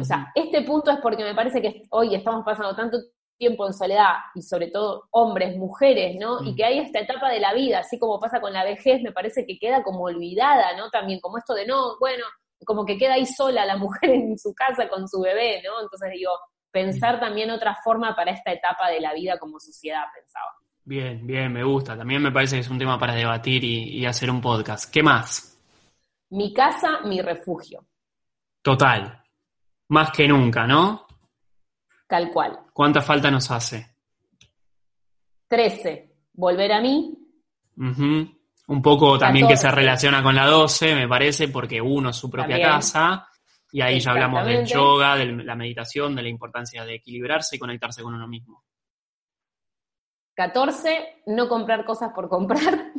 O 0.00 0.04
sea, 0.04 0.30
este 0.36 0.62
punto 0.62 0.92
es 0.92 0.98
porque 1.00 1.24
me 1.24 1.34
parece 1.34 1.60
que 1.60 1.82
hoy 1.90 2.14
estamos 2.14 2.44
pasando 2.44 2.76
tanto 2.76 2.98
tiempo 3.36 3.66
en 3.66 3.72
soledad 3.72 4.12
y 4.32 4.42
sobre 4.42 4.68
todo 4.68 5.08
hombres, 5.10 5.56
mujeres, 5.56 6.16
¿no? 6.20 6.40
Y 6.44 6.52
mm. 6.52 6.54
que 6.54 6.64
hay 6.64 6.78
esta 6.78 7.00
etapa 7.00 7.28
de 7.28 7.40
la 7.40 7.52
vida, 7.52 7.80
así 7.80 7.98
como 7.98 8.20
pasa 8.20 8.40
con 8.40 8.52
la 8.52 8.62
vejez, 8.62 9.02
me 9.02 9.10
parece 9.10 9.44
que 9.44 9.58
queda 9.58 9.82
como 9.82 10.04
olvidada, 10.04 10.76
¿no? 10.76 10.88
También 10.90 11.18
como 11.18 11.38
esto 11.38 11.54
de 11.54 11.66
no, 11.66 11.98
bueno, 11.98 12.24
como 12.64 12.86
que 12.86 12.96
queda 12.96 13.14
ahí 13.14 13.26
sola 13.26 13.66
la 13.66 13.76
mujer 13.84 14.10
en 14.10 14.38
su 14.38 14.54
casa 14.54 14.88
con 14.88 15.08
su 15.08 15.20
bebé, 15.20 15.60
¿no? 15.64 15.80
Entonces 15.82 16.12
digo, 16.12 16.30
pensar 16.70 17.18
también 17.18 17.50
otra 17.50 17.76
forma 17.82 18.14
para 18.14 18.30
esta 18.30 18.52
etapa 18.52 18.88
de 18.88 19.00
la 19.00 19.12
vida 19.14 19.36
como 19.40 19.58
sociedad, 19.58 20.04
pensaba. 20.14 20.52
Bien, 20.84 21.24
bien, 21.26 21.52
me 21.52 21.62
gusta. 21.62 21.96
También 21.96 22.22
me 22.22 22.32
parece 22.32 22.56
que 22.56 22.60
es 22.60 22.70
un 22.70 22.78
tema 22.78 22.98
para 22.98 23.14
debatir 23.14 23.62
y, 23.64 24.04
hacer 24.04 24.30
un 24.30 24.40
podcast. 24.40 24.92
¿Qué 24.92 25.02
más? 25.02 25.58
Mi 26.30 26.52
casa, 26.52 27.00
mi 27.04 27.20
refugio. 27.20 27.86
Total. 28.62 29.22
Más 29.88 30.10
que 30.10 30.26
nunca, 30.26 30.66
¿no? 30.66 31.06
Tal 32.08 32.30
cual. 32.30 32.58
¿Cuánta 32.72 33.00
falta 33.00 33.30
nos 33.30 33.50
hace? 33.50 33.94
Trece. 35.46 36.14
Volver 36.32 36.72
a 36.72 36.80
mí. 36.80 37.14
Un 37.76 38.82
poco 38.82 39.18
también 39.18 39.46
que 39.46 39.56
se 39.56 39.70
relaciona 39.70 40.22
con 40.22 40.34
la 40.34 40.46
doce, 40.46 40.94
me 40.94 41.06
parece, 41.06 41.48
porque 41.48 41.80
uno 41.80 42.10
es 42.10 42.16
su 42.16 42.30
propia 42.30 42.60
casa. 42.60 43.28
Y 43.70 43.80
ahí 43.80 44.00
ya 44.00 44.10
hablamos 44.10 44.44
del 44.44 44.66
yoga, 44.66 45.16
de 45.16 45.26
la 45.26 45.54
meditación, 45.54 46.14
de 46.14 46.22
la 46.22 46.28
importancia 46.28 46.84
de 46.84 46.96
equilibrarse 46.96 47.56
y 47.56 47.58
conectarse 47.58 48.02
con 48.02 48.14
uno 48.14 48.26
mismo. 48.26 48.64
14, 50.46 51.22
no 51.26 51.48
comprar 51.48 51.84
cosas 51.84 52.12
por 52.12 52.28
comprar. 52.28 52.92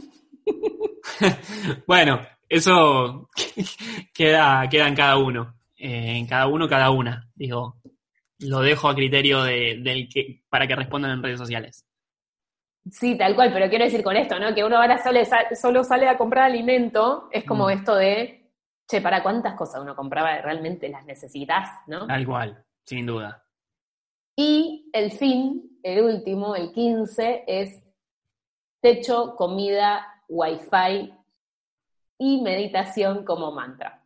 bueno, 1.87 2.21
eso 2.47 3.29
queda, 4.13 4.67
queda 4.69 4.87
en 4.87 4.95
cada 4.95 5.17
uno. 5.17 5.55
Eh, 5.75 6.17
en 6.17 6.25
cada 6.25 6.47
uno, 6.47 6.69
cada 6.69 6.91
una. 6.91 7.27
Digo, 7.35 7.81
lo 8.39 8.61
dejo 8.61 8.87
a 8.87 8.95
criterio 8.95 9.43
de, 9.43 9.79
del 9.81 10.07
que, 10.07 10.43
para 10.49 10.67
que 10.67 10.75
respondan 10.75 11.11
en 11.11 11.23
redes 11.23 11.39
sociales. 11.39 11.85
Sí, 12.89 13.17
tal 13.17 13.35
cual, 13.35 13.51
pero 13.51 13.69
quiero 13.69 13.85
decir 13.85 14.03
con 14.03 14.15
esto, 14.15 14.39
¿no? 14.39 14.53
Que 14.55 14.63
uno 14.63 14.77
ahora 14.77 14.97
sale, 14.97 15.25
solo 15.55 15.83
sale 15.83 16.07
a 16.07 16.17
comprar 16.17 16.45
alimento, 16.45 17.29
es 17.31 17.43
como 17.43 17.67
mm. 17.67 17.71
esto 17.71 17.95
de, 17.95 18.51
che, 18.89 19.01
¿para 19.01 19.23
cuántas 19.23 19.55
cosas 19.55 19.81
uno 19.81 19.95
compraba 19.95 20.37
realmente 20.41 20.89
las 20.89 21.05
necesitas, 21.05 21.69
no? 21.87 22.07
Tal 22.07 22.25
cual, 22.25 22.63
sin 22.85 23.05
duda. 23.05 23.43
Y 24.35 24.89
el 24.93 25.11
fin 25.11 25.72
el 25.83 26.01
último, 26.01 26.55
el 26.55 26.71
15, 26.71 27.43
es 27.45 27.83
techo, 28.81 29.35
comida, 29.35 30.23
wifi 30.29 31.13
y 32.17 32.41
meditación 32.41 33.23
como 33.23 33.51
mantra. 33.51 34.01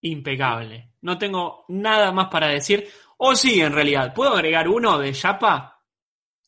Impecable. 0.00 0.92
No 1.02 1.16
tengo 1.16 1.64
nada 1.68 2.12
más 2.12 2.28
para 2.28 2.48
decir. 2.48 2.86
O 3.16 3.34
sí, 3.34 3.60
en 3.60 3.72
realidad, 3.72 4.12
¿puedo 4.12 4.34
agregar 4.34 4.68
uno 4.68 4.98
de 4.98 5.12
Yapa? 5.12 5.80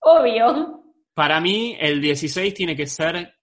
Obvio. 0.01 0.83
Para 1.15 1.41
mí, 1.41 1.77
el 1.81 2.01
16 2.01 2.53
tiene 2.53 2.77
que 2.77 2.87
ser 2.87 3.35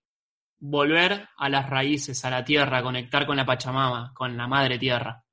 volver 0.60 1.28
a 1.36 1.50
las 1.50 1.70
raíces, 1.70 2.24
a 2.24 2.30
la 2.30 2.44
tierra, 2.44 2.84
conectar 2.84 3.26
con 3.26 3.36
la 3.36 3.46
Pachamama, 3.46 4.14
con 4.14 4.38
la 4.38 4.48
madre 4.48 4.78
tierra. 4.78 5.24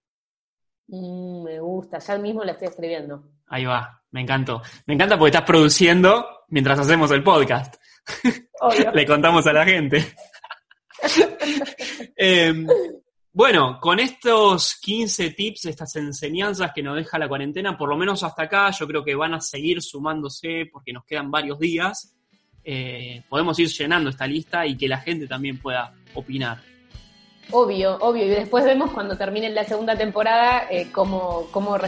Mm, 0.89 1.45
me 1.45 1.61
gusta, 1.61 1.99
ya 1.99 2.19
mismo 2.19 2.43
la 2.43 2.53
estoy 2.53 2.69
escribiendo. 2.69 3.25
Ahí 3.51 3.67
va. 3.67 4.03
Me 4.13 4.23
encantó. 4.23 4.63
Me 4.87 4.95
encanta 4.95 5.19
porque 5.19 5.37
estás 5.37 5.47
produciendo 5.47 6.27
mientras 6.49 6.79
hacemos 6.79 7.11
el 7.11 7.23
podcast. 7.23 7.77
Le 8.95 9.07
contamos 9.07 9.47
a 9.47 9.53
la 9.53 9.65
gente. 9.65 10.15
Em, 12.17 12.67
Bueno, 13.33 13.79
con 13.81 14.01
estos 14.01 14.75
15 14.83 15.31
tips, 15.31 15.67
estas 15.67 15.95
enseñanzas 15.95 16.73
que 16.75 16.83
nos 16.83 16.97
deja 16.97 17.17
la 17.17 17.29
cuarentena, 17.29 17.79
por 17.79 17.89
lo 17.89 17.97
menos 17.97 18.25
hasta 18.25 18.43
acá, 18.43 18.71
yo 18.73 18.89
creo 18.89 19.05
que 19.05 19.15
van 19.15 19.35
a 19.35 19.41
seguir 19.41 19.81
sumándose 19.81 20.69
porque 20.73 20.93
nos 20.93 21.05
quedan 21.05 21.31
varios 21.31 21.59
días. 21.61 22.17
Eh, 22.65 23.23
podemos 23.29 23.57
ir 23.61 23.69
llenando 23.69 24.11
esta 24.11 24.27
lista 24.27 24.67
y 24.67 24.77
que 24.77 24.89
la 24.89 24.99
gente 24.99 25.29
también 25.29 25.59
pueda 25.59 25.95
opinar. 26.15 26.61
Obvio, 27.53 27.97
obvio. 28.01 28.25
Y 28.25 28.29
después 28.29 28.65
vemos 28.65 28.91
cuando 28.93 29.17
termine 29.17 29.51
la 29.51 29.65
segunda 29.65 29.97
temporada 29.97 30.67
eh, 30.71 30.91
cómo, 30.93 31.47
cómo 31.51 31.79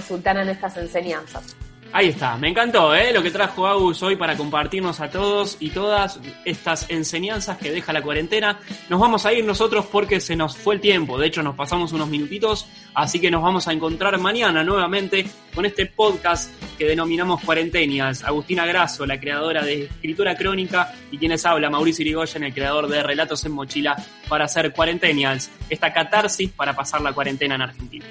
estas 0.49 0.77
enseñanzas. 0.77 1.57
Ahí 1.95 2.09
está, 2.09 2.39
me 2.39 2.49
encantó 2.49 2.95
¿eh? 2.95 3.13
lo 3.13 3.23
que 3.23 3.31
trajo 3.31 3.67
Agus 3.67 4.03
hoy 4.03 4.17
para 4.17 4.35
compartirnos 4.35 5.01
a 5.01 5.11
todos 5.11 5.59
y 5.61 5.69
todas 5.69 6.19
estas 6.47 6.89
enseñanzas 6.89 7.59
que 7.59 7.71
deja 7.71 7.93
la 7.93 8.01
cuarentena. 8.01 8.59
Nos 8.89 8.99
vamos 8.99 9.27
a 9.27 9.33
ir 9.35 9.45
nosotros 9.45 9.85
porque 9.93 10.19
se 10.19 10.35
nos 10.35 10.57
fue 10.57 10.77
el 10.77 10.81
tiempo, 10.81 11.19
de 11.19 11.27
hecho 11.27 11.43
nos 11.43 11.55
pasamos 11.55 11.93
unos 11.93 12.09
minutitos, 12.09 12.67
así 12.95 13.21
que 13.21 13.31
nos 13.31 13.43
vamos 13.43 13.69
a 13.69 13.75
encontrar 13.75 14.19
mañana 14.19 14.65
nuevamente 14.65 15.27
con 15.55 15.67
este 15.67 15.85
podcast 15.85 16.51
que 16.79 16.87
denominamos 16.87 17.45
Cuarentenias. 17.45 18.25
Agustina 18.25 18.65
Grasso, 18.65 19.05
la 19.05 19.21
creadora 19.21 19.63
de 19.63 19.85
Escritura 19.85 20.35
Crónica, 20.35 20.95
y 21.11 21.19
quienes 21.19 21.45
habla, 21.45 21.69
Mauricio 21.69 22.07
Irigoyen, 22.07 22.45
el 22.45 22.55
creador 22.55 22.89
de 22.89 23.03
Relatos 23.03 23.45
en 23.45 23.53
Mochila 23.53 23.97
para 24.31 24.47
hacer 24.47 24.73
Cuarentenials, 24.73 25.51
esta 25.69 25.93
catarsis 25.93 26.51
para 26.53 26.75
pasar 26.75 27.03
la 27.03 27.13
cuarentena 27.13 27.57
en 27.57 27.63
Argentina. 27.63 28.07